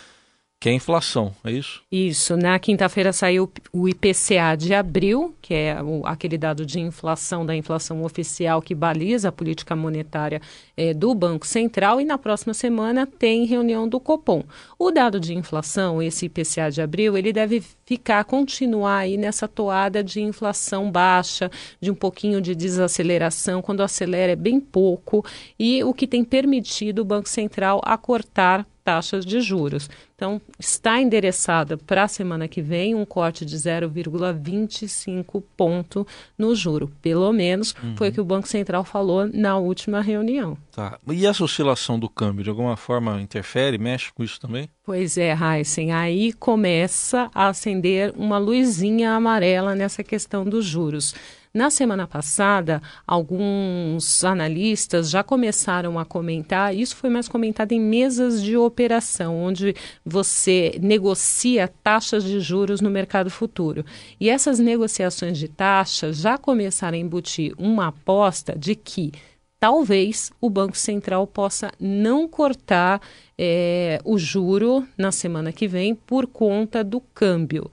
que 0.60 0.68
é 0.68 0.72
a 0.72 0.74
inflação, 0.74 1.32
é 1.44 1.52
isso? 1.52 1.82
Isso. 1.90 2.36
Na 2.36 2.58
quinta-feira 2.58 3.12
saiu 3.12 3.48
o 3.72 3.88
IPCA 3.88 4.56
de 4.58 4.74
abril, 4.74 5.32
que 5.40 5.54
é 5.54 5.80
o, 5.80 6.04
aquele 6.04 6.36
dado 6.36 6.66
de 6.66 6.80
inflação, 6.80 7.46
da 7.46 7.54
inflação 7.54 8.02
oficial 8.02 8.60
que 8.60 8.74
baliza 8.74 9.28
a 9.28 9.32
política 9.32 9.76
monetária 9.76 10.42
é, 10.76 10.92
do 10.92 11.14
Banco 11.14 11.46
Central, 11.46 12.00
e 12.00 12.04
na 12.04 12.18
próxima 12.18 12.52
semana 12.52 13.06
tem 13.06 13.44
reunião 13.44 13.88
do 13.88 14.00
Copom. 14.00 14.42
O 14.76 14.90
dado 14.90 15.20
de 15.20 15.32
inflação, 15.32 16.02
esse 16.02 16.26
IPCA 16.26 16.70
de 16.72 16.82
abril, 16.82 17.16
ele 17.16 17.32
deve 17.32 17.62
ficar, 17.86 18.24
continuar 18.24 18.98
aí 18.98 19.16
nessa 19.16 19.46
toada 19.46 20.02
de 20.02 20.20
inflação 20.20 20.90
baixa, 20.90 21.48
de 21.80 21.88
um 21.88 21.94
pouquinho 21.94 22.40
de 22.40 22.56
desaceleração, 22.56 23.62
quando 23.62 23.80
acelera 23.80 24.32
é 24.32 24.36
bem 24.36 24.58
pouco, 24.58 25.24
e 25.56 25.84
o 25.84 25.94
que 25.94 26.06
tem 26.06 26.24
permitido 26.24 26.98
o 26.98 27.04
Banco 27.04 27.28
Central 27.28 27.80
a 27.84 27.96
cortar 27.96 28.66
taxas 28.88 29.26
de 29.26 29.42
juros. 29.42 29.90
Então, 30.16 30.40
está 30.58 30.98
endereçada 30.98 31.76
para 31.76 32.04
a 32.04 32.08
semana 32.08 32.48
que 32.48 32.62
vem 32.62 32.94
um 32.94 33.04
corte 33.04 33.44
de 33.44 33.54
0,25 33.54 35.42
ponto 35.54 36.06
no 36.38 36.54
juro. 36.54 36.90
Pelo 37.02 37.30
menos 37.30 37.74
uhum. 37.82 37.94
foi 37.98 38.08
o 38.08 38.12
que 38.12 38.20
o 38.20 38.24
Banco 38.24 38.48
Central 38.48 38.84
falou 38.84 39.28
na 39.30 39.58
última 39.58 40.00
reunião. 40.00 40.56
Tá. 40.72 40.98
E 41.06 41.26
essa 41.26 41.44
oscilação 41.44 41.98
do 41.98 42.08
câmbio, 42.08 42.42
de 42.42 42.48
alguma 42.48 42.78
forma, 42.78 43.20
interfere, 43.20 43.76
mexe 43.76 44.10
com 44.10 44.24
isso 44.24 44.40
também? 44.40 44.70
Pois 44.82 45.18
é, 45.18 45.36
Heisen. 45.36 45.92
Aí 45.92 46.32
começa 46.32 47.30
a 47.34 47.48
acender 47.48 48.14
uma 48.16 48.38
luzinha 48.38 49.12
amarela 49.12 49.74
nessa 49.74 50.02
questão 50.02 50.46
dos 50.46 50.64
juros. 50.64 51.14
Na 51.52 51.70
semana 51.70 52.06
passada, 52.06 52.82
alguns 53.06 54.22
analistas 54.22 55.08
já 55.08 55.22
começaram 55.22 55.98
a 55.98 56.04
comentar, 56.04 56.74
isso 56.74 56.94
foi 56.94 57.08
mais 57.08 57.26
comentado 57.26 57.72
em 57.72 57.80
mesas 57.80 58.42
de 58.42 58.56
operação, 58.56 59.36
onde 59.36 59.74
você 60.04 60.78
negocia 60.80 61.68
taxas 61.82 62.22
de 62.22 62.38
juros 62.40 62.80
no 62.80 62.90
mercado 62.90 63.30
futuro. 63.30 63.84
E 64.20 64.28
essas 64.28 64.58
negociações 64.58 65.38
de 65.38 65.48
taxas 65.48 66.18
já 66.18 66.36
começaram 66.36 66.96
a 66.96 67.00
embutir 67.00 67.54
uma 67.58 67.88
aposta 67.88 68.54
de 68.56 68.74
que 68.74 69.12
talvez 69.58 70.30
o 70.40 70.48
Banco 70.48 70.76
Central 70.76 71.26
possa 71.26 71.72
não 71.80 72.28
cortar 72.28 73.00
é, 73.36 74.00
o 74.04 74.18
juro 74.18 74.86
na 74.96 75.10
semana 75.10 75.52
que 75.52 75.66
vem 75.66 75.94
por 75.94 76.26
conta 76.26 76.84
do 76.84 77.00
câmbio. 77.00 77.70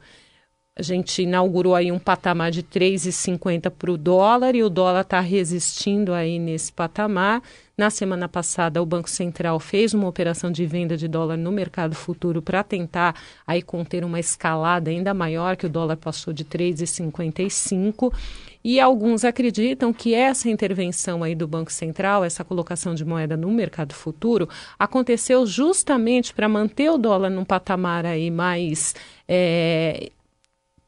A 0.77 0.81
gente 0.81 1.21
inaugurou 1.21 1.73
aí 1.73 1.89
um 1.89 1.97
patamar 1.97 2.51
de 2.51 2.61
3,50 2.61 3.69
para 3.69 3.89
o 3.89 3.97
dólar 3.97 4.55
e 4.55 4.61
o 4.61 4.69
dólar 4.69 5.03
está 5.03 5.21
resistindo 5.21 6.13
aí 6.13 6.37
nesse 6.37 6.69
patamar. 6.73 7.41
Na 7.77 7.89
semana 7.89 8.27
passada, 8.27 8.81
o 8.81 8.85
Banco 8.85 9.09
Central 9.09 9.57
fez 9.57 9.93
uma 9.93 10.05
operação 10.05 10.51
de 10.51 10.65
venda 10.65 10.97
de 10.97 11.07
dólar 11.07 11.37
no 11.37 11.49
mercado 11.49 11.95
futuro 11.95 12.41
para 12.41 12.61
tentar 12.61 13.15
aí 13.47 13.61
conter 13.61 14.03
uma 14.03 14.19
escalada 14.19 14.91
ainda 14.91 15.13
maior, 15.13 15.55
que 15.55 15.65
o 15.65 15.69
dólar 15.69 15.95
passou 15.95 16.33
de 16.33 16.43
3,55. 16.43 18.13
E 18.61 18.77
alguns 18.77 19.23
acreditam 19.23 19.93
que 19.93 20.13
essa 20.13 20.49
intervenção 20.49 21.23
aí 21.23 21.35
do 21.35 21.47
Banco 21.47 21.71
Central, 21.71 22.25
essa 22.25 22.43
colocação 22.43 22.93
de 22.93 23.05
moeda 23.05 23.37
no 23.37 23.49
mercado 23.49 23.93
futuro, 23.93 24.49
aconteceu 24.77 25.45
justamente 25.45 26.33
para 26.33 26.49
manter 26.49 26.89
o 26.89 26.97
dólar 26.97 27.29
num 27.29 27.45
patamar 27.45 28.05
aí 28.05 28.29
mais 28.29 28.93
é, 29.25 30.11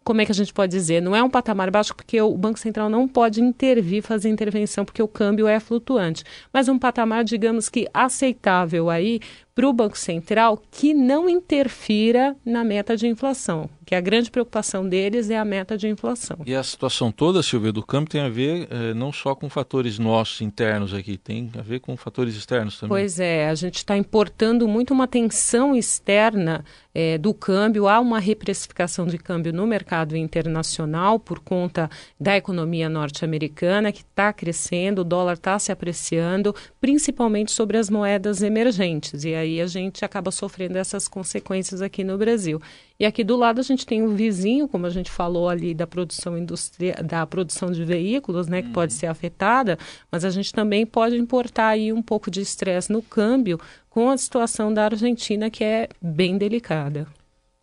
como 0.07 0.21
é 0.21 0.25
que 0.25 0.31
a 0.31 0.35
gente 0.35 0.53
pode 0.53 0.71
dizer? 0.71 1.01
Não 1.01 1.13
é 1.13 1.21
um 1.21 1.29
patamar 1.29 1.69
baixo 1.69 1.93
porque 1.93 2.21
o 2.21 2.37
Banco 2.37 2.57
Central 2.57 2.89
não 2.89 3.09
pode 3.09 3.41
intervir, 3.41 4.01
fazer 4.01 4.29
intervenção, 4.29 4.85
porque 4.85 5.03
o 5.03 5.07
câmbio 5.07 5.49
é 5.49 5.59
flutuante. 5.59 6.23
Mas 6.53 6.69
um 6.69 6.79
patamar, 6.79 7.25
digamos 7.25 7.67
que 7.67 7.89
aceitável 7.93 8.89
aí 8.89 9.19
para 9.53 9.67
o 9.67 9.73
Banco 9.73 9.97
Central 9.97 10.63
que 10.71 10.93
não 10.93 11.27
interfira 11.27 12.37
na 12.45 12.63
meta 12.63 12.95
de 12.95 13.05
inflação 13.05 13.69
que 13.87 13.95
a 13.95 14.01
grande 14.01 14.29
preocupação 14.29 14.87
deles 14.87 15.29
é 15.29 15.37
a 15.37 15.45
meta 15.45 15.77
de 15.77 15.87
inflação. 15.87 16.39
E 16.45 16.53
a 16.53 16.61
situação 16.61 17.09
toda, 17.09 17.41
Silvia, 17.41 17.71
do 17.71 17.81
câmbio 17.81 18.09
tem 18.09 18.19
a 18.19 18.27
ver 18.27 18.67
eh, 18.69 18.93
não 18.93 19.13
só 19.13 19.33
com 19.33 19.49
fatores 19.49 19.97
nossos 19.97 20.41
internos 20.41 20.93
aqui, 20.93 21.17
tem 21.17 21.49
a 21.57 21.61
ver 21.61 21.79
com 21.79 21.95
fatores 21.95 22.35
externos 22.35 22.77
também. 22.77 22.89
Pois 22.89 23.17
é, 23.17 23.47
a 23.47 23.55
gente 23.55 23.75
está 23.75 23.95
importando 23.95 24.67
muito 24.67 24.93
uma 24.93 25.07
tensão 25.07 25.73
externa 25.73 26.65
eh, 26.93 27.17
do 27.17 27.33
câmbio, 27.33 27.87
há 27.87 28.01
uma 28.01 28.19
reprecificação 28.19 29.07
de 29.07 29.17
câmbio 29.17 29.53
no 29.53 29.65
mercado 29.65 30.17
internacional 30.17 31.17
por 31.17 31.39
conta 31.39 31.89
da 32.19 32.35
economia 32.35 32.89
norte-americana 32.89 33.93
que 33.93 34.01
está 34.01 34.33
crescendo, 34.33 34.99
o 34.99 35.05
dólar 35.05 35.35
está 35.35 35.57
se 35.59 35.71
apreciando, 35.71 36.53
principalmente 36.81 37.53
sobre 37.53 37.77
as 37.77 37.89
moedas 37.89 38.41
emergentes, 38.41 39.23
e 39.23 39.33
aí 39.33 39.61
a 39.61 39.67
gente 39.67 40.03
acaba 40.03 40.29
sofrendo 40.29 40.77
essas 40.77 41.07
consequências 41.07 41.81
aqui 41.81 42.03
no 42.03 42.17
Brasil. 42.17 42.59
E 42.99 43.05
aqui 43.05 43.23
do 43.23 43.35
lado 43.35 43.59
a 43.59 43.63
gente 43.63 43.85
tem 43.85 44.01
o 44.01 44.09
vizinho, 44.09 44.67
como 44.67 44.85
a 44.85 44.89
gente 44.89 45.11
falou 45.11 45.47
ali 45.47 45.73
da 45.73 45.85
produção 45.85 46.37
industrial, 46.37 47.03
da 47.03 47.25
produção 47.27 47.71
de 47.71 47.83
veículos, 47.83 48.47
né, 48.47 48.61
que 48.61 48.69
uhum. 48.69 48.73
pode 48.73 48.93
ser 48.93 49.05
afetada, 49.07 49.77
mas 50.11 50.25
a 50.25 50.29
gente 50.29 50.51
também 50.51 50.85
pode 50.85 51.15
importar 51.15 51.67
aí 51.67 51.93
um 51.93 52.01
pouco 52.01 52.31
de 52.31 52.41
estresse 52.41 52.91
no 52.91 53.01
câmbio 53.01 53.59
com 53.89 54.09
a 54.09 54.17
situação 54.17 54.73
da 54.73 54.85
Argentina 54.85 55.49
que 55.49 55.63
é 55.63 55.89
bem 56.01 56.37
delicada. 56.37 57.07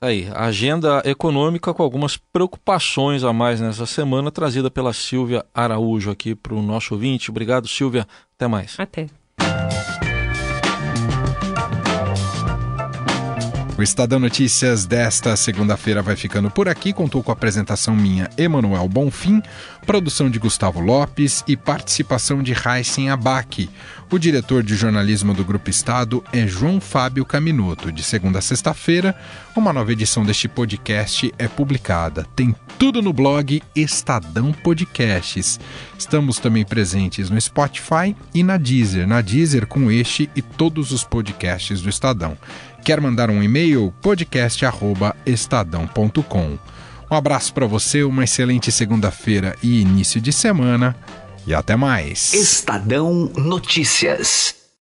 Aí, 0.01 0.29
agenda 0.35 1.03
econômica 1.05 1.73
com 1.73 1.83
algumas 1.83 2.17
preocupações 2.17 3.25
a 3.25 3.33
mais 3.33 3.59
nessa 3.61 3.87
semana, 3.87 4.31
trazida 4.31 4.71
pela 4.71 4.93
Silvia 4.93 5.47
Araújo 5.55 6.11
aqui 6.11 6.35
para 6.35 6.55
o 6.55 6.61
nosso 6.61 6.93
ouvinte. 6.93 7.31
Obrigado, 7.31 7.67
Silvia. 7.67 8.07
Até 8.37 8.47
mais. 8.47 8.79
Até. 8.79 9.07
O 13.77 13.83
Estadão 13.83 14.21
Notícias 14.21 14.87
desta 14.87 15.35
segunda-feira 15.35 16.01
vai 16.01 16.15
ficando 16.15 16.49
por 16.49 16.69
aqui. 16.69 16.93
Contou 16.93 17.25
com 17.25 17.33
a 17.33 17.35
apresentação 17.35 17.97
minha, 17.97 18.31
Emanuel 18.39 18.89
Bonfim, 18.89 19.43
produção 19.85 20.31
de 20.31 20.39
Gustavo 20.39 20.79
Lopes 20.79 21.43
e 21.49 21.57
participação 21.57 22.41
de 22.41 22.53
Raíssen 22.53 23.11
Abac. 23.11 23.69
O 24.13 24.19
diretor 24.19 24.63
de 24.63 24.77
jornalismo 24.77 25.35
do 25.35 25.45
Grupo 25.45 25.71
Estado 25.71 26.23
é 26.33 26.47
João 26.47 26.81
Fábio 26.81 27.25
Caminuto. 27.25 27.91
De 27.91 28.05
segunda 28.05 28.39
a 28.39 28.43
sexta-feira, 28.43 29.13
uma 29.57 29.73
nova 29.73 29.91
edição 29.91 30.25
deste 30.25 30.47
podcast 30.47 31.35
é 31.37 31.49
publicada. 31.49 32.25
Tem 32.37 32.55
tudo 32.79 33.03
no 33.03 33.13
blog 33.13 33.61
Estadão 33.75 34.53
Podcasts. 34.53 35.59
Estamos 35.99 36.39
também 36.39 36.65
presentes 36.65 37.29
no 37.29 37.41
Spotify 37.41 38.15
e 38.33 38.45
na 38.45 38.57
Deezer. 38.57 39.07
Na 39.07 39.21
Deezer 39.21 39.67
com 39.67 39.91
este 39.91 40.31
e 40.37 40.43
todos 40.43 40.93
os 40.93 41.03
podcasts 41.03 41.81
do 41.81 41.89
Estadão. 41.89 42.39
Quer 42.85 43.01
mandar 43.01 43.31
um 43.31 43.43
e-mail? 43.43 43.93
podcast@estadão.com. 44.03 46.59
Um 47.11 47.17
abraço 47.17 47.55
para 47.55 47.67
você, 47.67 48.05
uma 48.05 48.25
excelente 48.25 48.71
segunda-feira 48.71 49.57
e 49.63 49.81
início 49.81 50.21
de 50.21 50.31
semana 50.33 50.95
e 51.47 51.55
até 51.55 51.77
mais. 51.77 52.35
Estadão 52.35 53.31
Notícias. 53.37 54.64